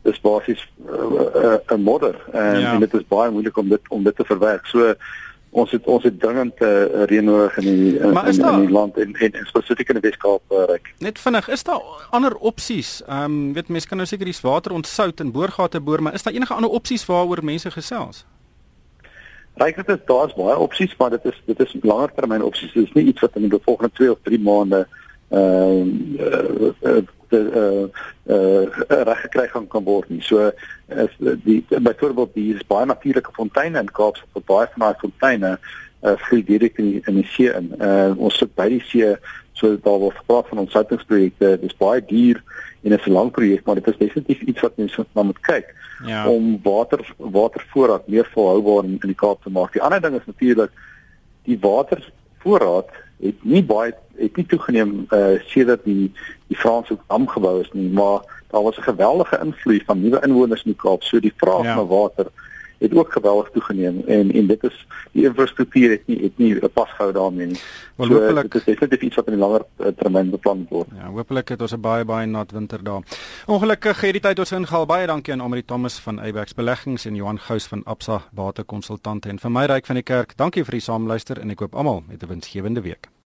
dis 0.01 0.21
basies 0.21 0.61
'n 0.77 0.89
uh, 0.89 1.43
uh, 1.43 1.57
uh, 1.71 1.77
modder 1.77 2.15
en, 2.31 2.59
ja. 2.59 2.73
en 2.73 2.79
dit 2.79 2.93
is 2.93 3.07
baie 3.07 3.31
moeilik 3.31 3.57
om 3.57 3.69
dit 3.69 3.81
om 3.89 4.03
dit 4.03 4.15
te 4.15 4.25
verwerk. 4.25 4.65
So 4.65 4.93
ons 5.51 5.71
het 5.71 5.85
ons 5.85 6.03
het 6.03 6.19
dringend 6.19 6.61
uh, 6.61 7.03
reën 7.05 7.23
nodig 7.23 7.57
in 7.57 7.65
die 7.65 7.99
in, 7.99 8.17
in, 8.17 8.45
in 8.45 8.65
die 8.65 8.71
land 8.71 8.97
en, 8.97 9.13
en, 9.13 9.31
en 9.31 9.45
spesifiek 9.45 9.89
in 9.89 9.99
die 9.99 10.09
Weskaap 10.09 10.41
uh, 10.51 10.65
reg. 10.71 10.91
Net 10.97 11.19
vinnig, 11.19 11.49
is 11.49 11.63
daar 11.63 11.81
ander 12.09 12.35
opsies? 12.35 13.01
Ehm 13.07 13.23
um, 13.23 13.53
weet 13.53 13.67
mense 13.67 13.87
kan 13.87 13.97
nou 13.97 14.07
seker 14.07 14.25
die 14.25 14.37
water 14.41 14.71
ontsout 14.71 15.19
en 15.19 15.31
boorgate 15.31 15.81
boor, 15.81 16.01
maar 16.01 16.13
is 16.13 16.23
daar 16.23 16.33
enige 16.33 16.53
ander 16.53 16.69
opsies 16.69 17.05
waaroor 17.05 17.43
mense 17.43 17.71
gesels? 17.71 18.25
Ryk 19.61 19.75
dit 19.75 19.89
is 19.93 20.05
daar's 20.05 20.33
baie 20.33 20.57
opsies, 20.57 20.95
maar 20.97 21.09
dit 21.13 21.25
is 21.29 21.41
dit 21.45 21.59
is 21.59 21.75
langer 21.81 22.11
termyn 22.15 22.43
opsies. 22.43 22.73
Dit 22.73 22.87
is 22.87 22.93
nie 22.97 23.05
iets 23.11 23.21
wat 23.21 23.35
in 23.37 23.49
die 23.49 23.59
volgende 23.61 23.91
2 23.99 24.11
of 24.11 24.21
3 24.29 24.39
maande 24.41 24.87
ehm 25.29 25.91
uh, 26.19 26.71
uh, 26.81 27.01
uh 27.31 27.85
uh 28.27 28.63
reg 28.87 29.21
gekry 29.21 29.47
gaan 29.47 29.67
kan 29.67 29.83
word 29.83 30.09
nie. 30.09 30.21
So 30.21 30.49
is 30.87 31.13
die 31.43 31.61
byvoorbeeld 31.69 32.33
die 32.33 32.55
is 32.55 32.65
baie 32.67 32.85
natuurlike 32.85 33.31
fonteine 33.37 33.79
in 33.79 33.91
Kaapstad, 33.91 34.33
wat 34.33 34.49
baie 34.49 34.67
van 34.73 34.87
daai 34.87 34.99
fonteine 35.03 35.53
uh 36.01 36.17
vloei 36.25 36.43
direk 36.43 36.81
in 36.81 36.99
in 37.05 37.21
die 37.21 37.29
see 37.35 37.53
in. 37.53 37.71
Uh 37.79 38.11
ons 38.17 38.41
sit 38.41 38.55
by 38.55 38.67
die 38.73 38.83
see, 38.89 39.13
so 39.53 39.77
daar 39.77 40.01
word 40.01 40.17
gepraat 40.23 40.49
van 40.49 40.65
ontsluitingsprojekte. 40.65 41.55
Dit 41.61 41.69
is 41.71 41.77
baie 41.77 42.03
duur 42.05 42.43
en 42.81 42.91
is 42.91 43.05
'n 43.05 43.11
lang 43.11 43.31
projek, 43.31 43.65
maar 43.65 43.75
dit 43.75 43.87
is 43.87 43.97
definitief 43.97 44.41
iets 44.41 44.61
wat 44.61 44.77
mense 44.77 45.05
na 45.13 45.23
moet 45.23 45.39
kyk 45.39 45.75
ja. 46.05 46.27
om 46.27 46.59
water 46.63 47.13
watervoorraad 47.17 48.07
meer 48.07 48.29
volhoubaar 48.33 48.83
in, 48.83 48.97
in 49.01 49.07
die 49.13 49.15
Kaap 49.15 49.43
te 49.43 49.49
maak. 49.49 49.73
Die 49.73 49.81
ander 49.81 50.01
ding 50.01 50.15
is 50.15 50.25
natuurlik 50.25 50.71
die 51.43 51.59
watervoorraad 51.59 52.89
het 53.21 53.43
nie 53.43 53.63
baie 53.63 53.93
het 54.17 54.35
nie 54.35 54.45
toegeneem 54.45 55.05
uh 55.13 55.37
sedert 55.45 55.83
die 55.85 56.11
die 56.47 56.57
Franse 56.57 56.97
dam 57.07 57.27
gebou 57.27 57.59
is 57.61 57.69
nie, 57.73 57.89
maar 57.89 58.21
daar 58.51 58.63
was 58.63 58.77
'n 58.77 58.89
geweldige 58.89 59.39
invloed 59.41 59.83
van 59.85 60.01
nuwe 60.01 60.19
inwoners 60.21 60.63
in 60.63 60.71
die 60.71 60.81
Kaap. 60.81 61.03
So 61.03 61.19
die 61.19 61.33
vraag 61.35 61.63
ja. 61.63 61.75
na 61.75 61.85
water 61.85 62.27
het 62.81 62.95
ook 62.97 63.11
geweldig 63.11 63.49
toegeneem 63.53 64.01
en 64.07 64.31
en 64.31 64.47
dit 64.47 64.63
is 64.63 64.87
die 65.11 65.25
infrastruktuur 65.25 65.89
het 65.89 66.07
nie 66.07 66.17
het 66.23 66.37
nie 66.37 66.69
pas 66.73 66.89
gehou 66.89 67.11
daarmee 67.13 67.47
nie. 67.53 67.59
Wel 67.95 68.07
so, 68.07 68.13
hopelik 68.13 68.51
dit 68.51 68.55
is 68.55 68.65
definitief 68.65 69.01
iets 69.01 69.15
wat 69.15 69.29
in 69.29 69.37
die 69.37 69.41
langer 69.41 69.65
uh, 69.77 69.93
termyn 70.01 70.33
beplan 70.33 70.65
word. 70.69 70.89
Ja, 70.97 71.11
hopelik 71.13 71.53
het 71.53 71.61
ons 71.61 71.75
'n 71.77 71.81
baie 71.81 72.05
baie 72.05 72.25
nat 72.25 72.51
winter 72.51 72.83
daar. 72.83 73.01
Ongelukkig 73.45 74.01
het 74.01 74.11
die 74.11 74.21
tyd 74.21 74.39
ons 74.39 74.51
ingehaal. 74.51 74.85
Baie 74.85 75.07
dankie 75.07 75.33
aan 75.33 75.41
Amri 75.41 75.65
Thomas 75.65 75.99
van 75.99 76.19
Abex 76.19 76.53
Beleggings 76.53 77.05
en 77.05 77.15
Johan 77.15 77.39
Gous 77.39 77.67
van 77.67 77.83
Absa 77.83 78.21
Waterkonsultante 78.33 79.29
en 79.29 79.39
vir 79.39 79.51
my 79.51 79.65
ryk 79.65 79.85
van 79.85 79.95
die 79.95 80.03
kerk. 80.03 80.37
Dankie 80.37 80.63
vir 80.63 80.71
die 80.71 80.85
saamluister 80.89 81.39
en 81.39 81.49
ek 81.49 81.59
hoop 81.59 81.75
almal 81.75 82.03
het 82.09 82.23
'n 82.23 82.27
winsgewende 82.27 82.81
week. 82.81 83.20